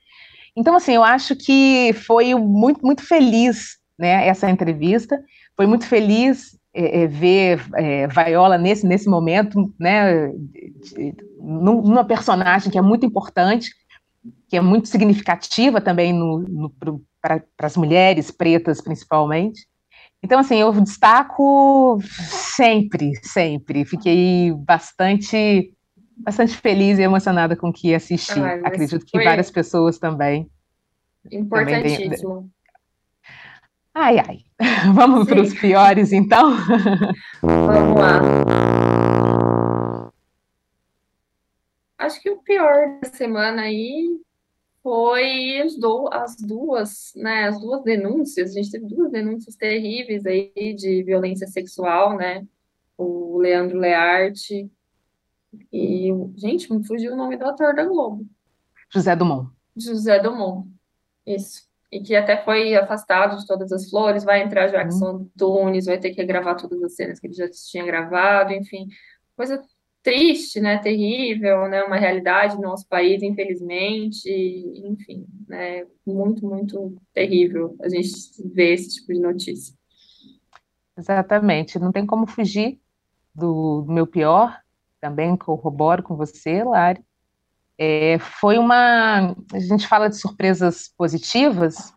[0.56, 5.22] Então, assim, eu acho que foi muito, muito feliz, né, essa entrevista,
[5.56, 10.32] foi muito feliz é, é, ver é, Viola nesse, nesse momento, né,
[11.38, 13.70] numa personagem que é muito importante,
[14.48, 16.70] que é muito significativa também no, no
[17.20, 19.66] para as mulheres pretas, principalmente.
[20.22, 21.98] Então, assim, eu destaco
[22.56, 23.84] sempre, sempre.
[23.84, 25.70] Fiquei bastante,
[26.16, 28.40] bastante feliz e emocionada com o que assisti.
[28.40, 30.50] Ai, Acredito que várias pessoas também.
[31.30, 32.34] Importantíssimo.
[32.34, 32.54] Também
[33.96, 34.38] Ai, ai.
[34.92, 36.56] Vamos para os piores, então?
[37.40, 38.20] Vamos lá.
[41.96, 44.20] Acho que o pior da semana aí
[44.82, 48.50] foi as, do, as duas, né, as duas denúncias.
[48.50, 52.44] A gente teve duas denúncias terríveis aí de violência sexual, né?
[52.98, 54.68] O Leandro Learte
[55.72, 58.26] e, gente, me fugiu o nome do ator da Globo.
[58.92, 59.50] José Dumont.
[59.76, 60.68] José Dumont.
[61.26, 61.62] Isso
[61.94, 65.30] e que até foi afastado de todas as flores, vai entrar Jackson uhum.
[65.38, 68.88] Tunes, vai ter que gravar todas as cenas que ele já tinha gravado, enfim,
[69.36, 69.62] coisa
[70.02, 77.76] triste, né, terrível, né, uma realidade do nosso país, infelizmente, enfim, né, muito, muito terrível
[77.80, 78.12] a gente
[78.52, 79.72] ver esse tipo de notícia.
[80.98, 82.80] Exatamente, não tem como fugir
[83.32, 84.60] do, do meu pior,
[85.04, 87.04] também corroboro com você, Lari,
[87.76, 89.36] é, foi uma.
[89.52, 91.92] A gente fala de surpresas positivas,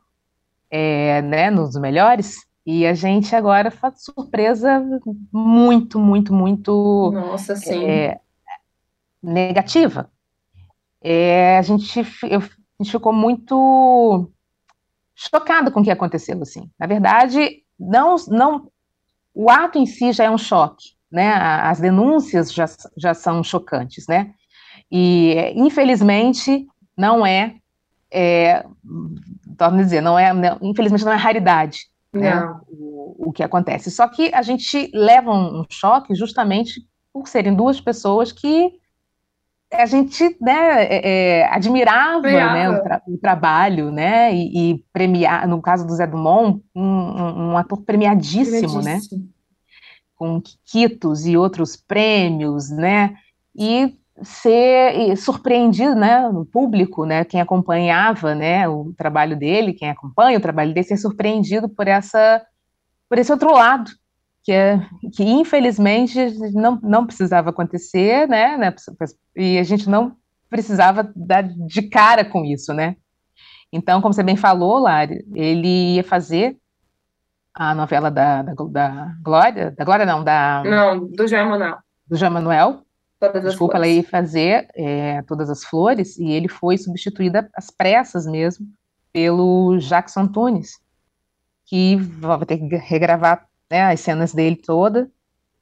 [0.70, 4.84] é, né, nos melhores, e a gente agora faz surpresa
[5.32, 7.12] muito, muito, muito.
[7.14, 7.86] Nossa, sim.
[7.86, 8.20] É,
[9.24, 10.12] negativa.
[11.02, 14.30] É, a, gente, eu, a gente ficou muito
[15.16, 16.70] chocado com o que aconteceu, assim.
[16.78, 18.70] Na verdade, não, não,
[19.34, 21.34] o ato em si já é um choque, né?
[21.34, 24.32] As denúncias já, já são chocantes, né?
[24.92, 26.66] E, infelizmente,
[26.98, 27.56] não é,
[28.12, 28.66] é
[29.58, 31.80] torno a dizer, não é, não, infelizmente não é raridade
[32.14, 33.92] né, o, o, que acontece.
[33.92, 36.82] Só que a gente leva um, choque justamente
[37.12, 38.72] por serem duas pessoas que
[39.74, 45.46] a gente né, é, é, admirava né, o, tra o, trabalho, né, e, e, premiar,
[45.46, 49.28] no caso do Zé Dumont, um, um, ator premiadíssimo, premiadíssimo, né,
[50.18, 53.16] com Quitos e outros prêmios, né,
[53.56, 60.38] e ser surpreendido, né, no público, né, quem acompanhava, né, o trabalho dele, quem acompanha
[60.38, 62.44] o trabalho dele, ser surpreendido por essa,
[63.08, 63.92] por esse outro lado,
[64.44, 64.80] que é,
[65.14, 66.18] que infelizmente
[66.54, 68.74] não, não precisava acontecer, né, né,
[69.36, 70.16] e a gente não
[70.50, 72.96] precisava dar de cara com isso, né.
[73.72, 76.58] Então, como você bem falou, Lari, ele ia fazer
[77.58, 80.64] a novela da, da, da Glória, da Glória não, da...
[80.64, 81.78] Não, do Jean Manuel.
[82.08, 82.84] Do Jean Manuel,
[83.20, 88.28] Todas Desculpa, ela ia fazer é, todas as flores e ele foi substituído às pressas
[88.28, 88.68] mesmo
[89.12, 90.80] pelo Jackson Tunes,
[91.66, 95.10] que vai ter que regravar né, as cenas dele toda.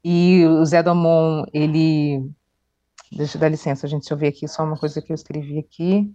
[0.04, 2.30] E o Zé Domon, ele.
[3.10, 5.58] Deixa eu dar licença, gente, deixa eu ver aqui só uma coisa que eu escrevi
[5.58, 6.14] aqui.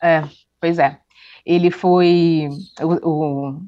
[0.00, 0.22] É,
[0.60, 1.00] pois é.
[1.44, 2.48] Ele foi.
[2.80, 3.60] O, o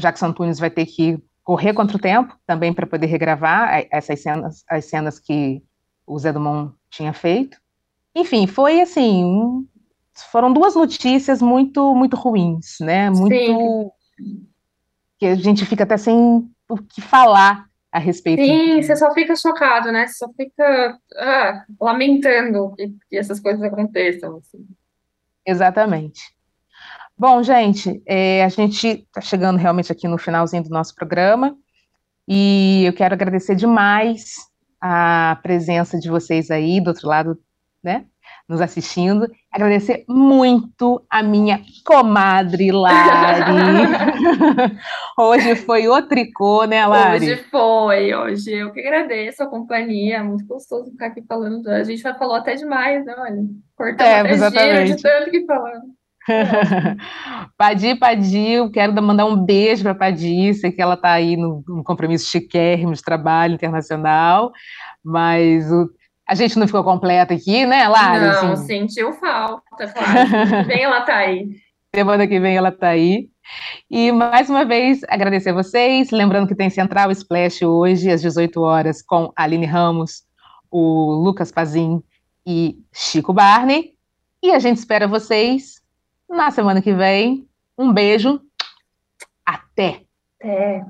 [0.00, 4.64] Jackson Tunes vai ter que correr contra o tempo também para poder regravar essas cenas,
[4.68, 5.62] as cenas que
[6.06, 7.58] o Zé Dumont tinha feito.
[8.14, 9.66] Enfim, foi assim, um,
[10.32, 13.10] foram duas notícias muito muito ruins, né?
[13.10, 14.46] Muito Sim.
[15.18, 18.42] que a gente fica até sem o que falar a respeito.
[18.42, 20.06] Sim, você só fica chocado, né?
[20.06, 24.36] Você só fica ah, lamentando que, que, essas coisas aconteçam.
[24.36, 24.66] Assim.
[25.46, 26.35] Exatamente.
[27.18, 31.56] Bom, gente, é, a gente está chegando realmente aqui no finalzinho do nosso programa
[32.28, 34.34] e eu quero agradecer demais
[34.78, 37.38] a presença de vocês aí do outro lado,
[37.82, 38.04] né?
[38.46, 39.26] Nos assistindo.
[39.50, 43.86] Agradecer muito a minha comadre Lari.
[45.16, 47.32] hoje foi o tricô, né, Lari?
[47.32, 50.22] Hoje foi, hoje eu que agradeço a companhia.
[50.22, 51.66] Muito gostoso ficar aqui falando.
[51.68, 53.14] A gente já falou até demais, né?
[53.16, 53.42] Olha,
[53.74, 54.86] cortamos é, até exatamente.
[54.88, 55.95] giro de tanto que falamos.
[57.56, 61.62] Padi, Padi, eu quero mandar um beijo para Padi, sei que ela está aí no,
[61.66, 64.52] no, compromisso chiquérrimo de trabalho internacional,
[65.04, 65.88] mas o,
[66.28, 68.26] A gente não ficou completa aqui, né, Lari?
[68.26, 68.66] Não, assim...
[68.66, 70.66] sentiu falta, claro.
[70.66, 71.48] Vem ela tá aí.
[71.94, 73.28] Semana que vem ela tá aí.
[73.88, 78.60] E mais uma vez agradecer a vocês, lembrando que tem Central Splash hoje às 18
[78.60, 80.24] horas com Aline Ramos,
[80.70, 82.02] o Lucas Pazin
[82.44, 83.92] e Chico Barney.
[84.42, 85.80] E a gente espera vocês
[86.28, 87.48] na semana que vem.
[87.78, 88.40] Um beijo.
[89.44, 90.02] Até.
[90.40, 90.84] Até.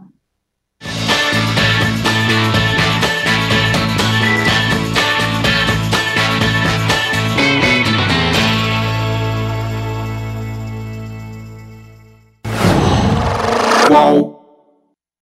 [13.89, 14.36] Qual?